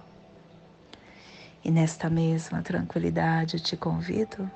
E 1.64 1.70
nesta 1.70 2.10
mesma 2.10 2.62
tranquilidade 2.62 3.60
te 3.60 3.76
convido 3.76 4.50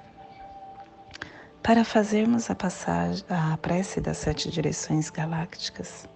para 1.63 1.85
fazermos 1.85 2.51
a 2.51 2.57
passagem, 2.57 3.25
a 3.29 3.57
prece 3.57 4.01
das 4.01 4.17
sete 4.17 4.51
direções 4.51 5.11
galácticas, 5.11 6.09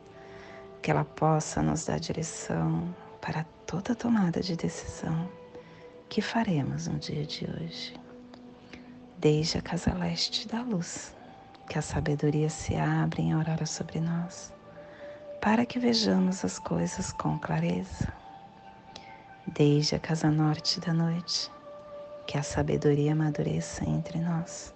que 0.82 0.90
ela 0.90 1.04
possa 1.04 1.62
nos 1.62 1.84
dar 1.84 2.00
direção 2.00 2.92
para 3.20 3.44
toda 3.64 3.94
tomada 3.94 4.40
de 4.40 4.56
decisão 4.56 5.30
que 6.08 6.20
faremos 6.20 6.88
no 6.88 6.98
dia 6.98 7.24
de 7.24 7.48
hoje. 7.48 7.94
Desde 9.18 9.58
a 9.58 9.62
casa 9.62 9.94
leste 9.94 10.48
da 10.48 10.62
luz, 10.62 11.15
que 11.68 11.78
a 11.78 11.82
sabedoria 11.82 12.48
se 12.48 12.74
abra 12.76 13.20
em 13.20 13.32
aurora 13.32 13.66
sobre 13.66 14.00
nós, 14.00 14.52
para 15.40 15.66
que 15.66 15.78
vejamos 15.78 16.44
as 16.44 16.58
coisas 16.58 17.12
com 17.12 17.38
clareza. 17.38 18.12
Desde 19.46 19.94
a 19.94 19.98
casa 19.98 20.30
norte 20.30 20.80
da 20.80 20.92
noite, 20.92 21.50
que 22.26 22.36
a 22.36 22.42
sabedoria 22.42 23.12
amadureça 23.12 23.88
entre 23.88 24.18
nós 24.18 24.74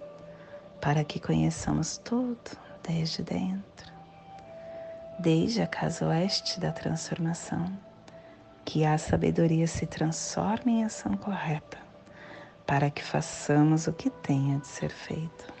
para 0.81 1.03
que 1.03 1.19
conheçamos 1.19 1.99
tudo 1.99 2.57
desde 2.81 3.21
dentro, 3.21 3.93
desde 5.19 5.61
a 5.61 5.67
casa 5.67 6.07
oeste 6.07 6.59
da 6.59 6.71
transformação, 6.71 7.71
que 8.65 8.83
a 8.83 8.97
sabedoria 8.97 9.67
se 9.67 9.85
transforme 9.85 10.79
em 10.79 10.83
ação 10.83 11.15
correta, 11.15 11.77
para 12.65 12.89
que 12.89 13.03
façamos 13.03 13.85
o 13.85 13.93
que 13.93 14.09
tenha 14.09 14.57
de 14.57 14.67
ser 14.67 14.89
feito. 14.89 15.60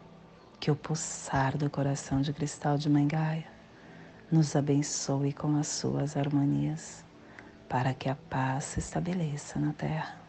que 0.61 0.69
o 0.69 0.75
pulsar 0.75 1.57
do 1.57 1.71
coração 1.71 2.21
de 2.21 2.31
cristal 2.31 2.77
de 2.77 2.87
Mangaia 2.87 3.47
nos 4.31 4.55
abençoe 4.55 5.33
com 5.33 5.57
as 5.57 5.67
suas 5.67 6.15
harmonias, 6.15 7.03
para 7.67 7.95
que 7.95 8.07
a 8.07 8.13
paz 8.15 8.65
se 8.65 8.79
estabeleça 8.79 9.57
na 9.57 9.73
terra 9.73 10.21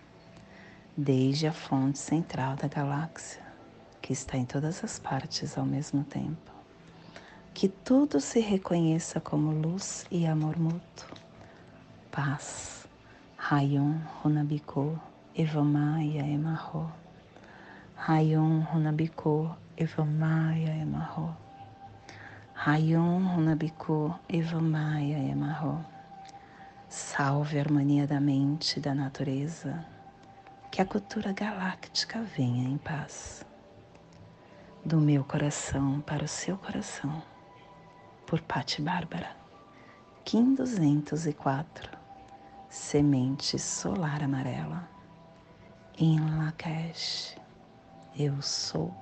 desde 0.96 1.46
a 1.46 1.52
fonte 1.52 1.98
central 1.98 2.56
da 2.56 2.66
galáxia, 2.66 3.42
que 4.00 4.14
está 4.14 4.38
em 4.38 4.46
todas 4.46 4.82
as 4.82 4.98
partes 4.98 5.58
ao 5.58 5.66
mesmo 5.66 6.02
tempo. 6.02 6.50
Que 7.52 7.68
tudo 7.68 8.18
se 8.18 8.40
reconheça 8.40 9.20
como 9.20 9.50
luz 9.52 10.06
e 10.10 10.26
amor 10.26 10.58
mútuo. 10.58 11.14
Paz. 12.10 12.86
Rayon 13.36 13.98
Runabiko 14.22 14.98
Evamaya 15.36 16.26
Emarro. 16.26 16.90
Rayon 17.96 18.60
Runabiko 18.60 19.54
Evamaya 19.82 20.76
Emarro. 20.76 21.36
Rayon 22.54 23.26
Runabiko 23.34 24.16
Evamaya 24.28 25.18
Emarro. 25.18 25.84
Salve 26.88 27.58
a 27.58 27.62
harmonia 27.62 28.06
da 28.06 28.20
mente 28.20 28.78
e 28.78 28.80
da 28.80 28.94
natureza 28.94 29.84
que 30.70 30.80
a 30.80 30.84
cultura 30.86 31.32
galáctica 31.32 32.22
venha 32.22 32.68
em 32.68 32.78
paz. 32.78 33.44
Do 34.84 35.00
meu 35.00 35.24
coração 35.24 36.00
para 36.00 36.22
o 36.22 36.28
seu 36.28 36.56
coração, 36.56 37.20
por 38.24 38.40
Patti 38.40 38.80
Bárbara, 38.80 39.34
Kim 40.24 40.54
204, 40.54 41.90
Semente 42.68 43.58
Solar 43.58 44.22
Amarela, 44.22 44.88
em 45.98 46.20
Lakesh, 46.38 47.36
eu 48.16 48.40
sou 48.40 48.94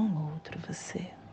um 0.00 0.32
outro 0.32 0.58
você. 0.66 1.23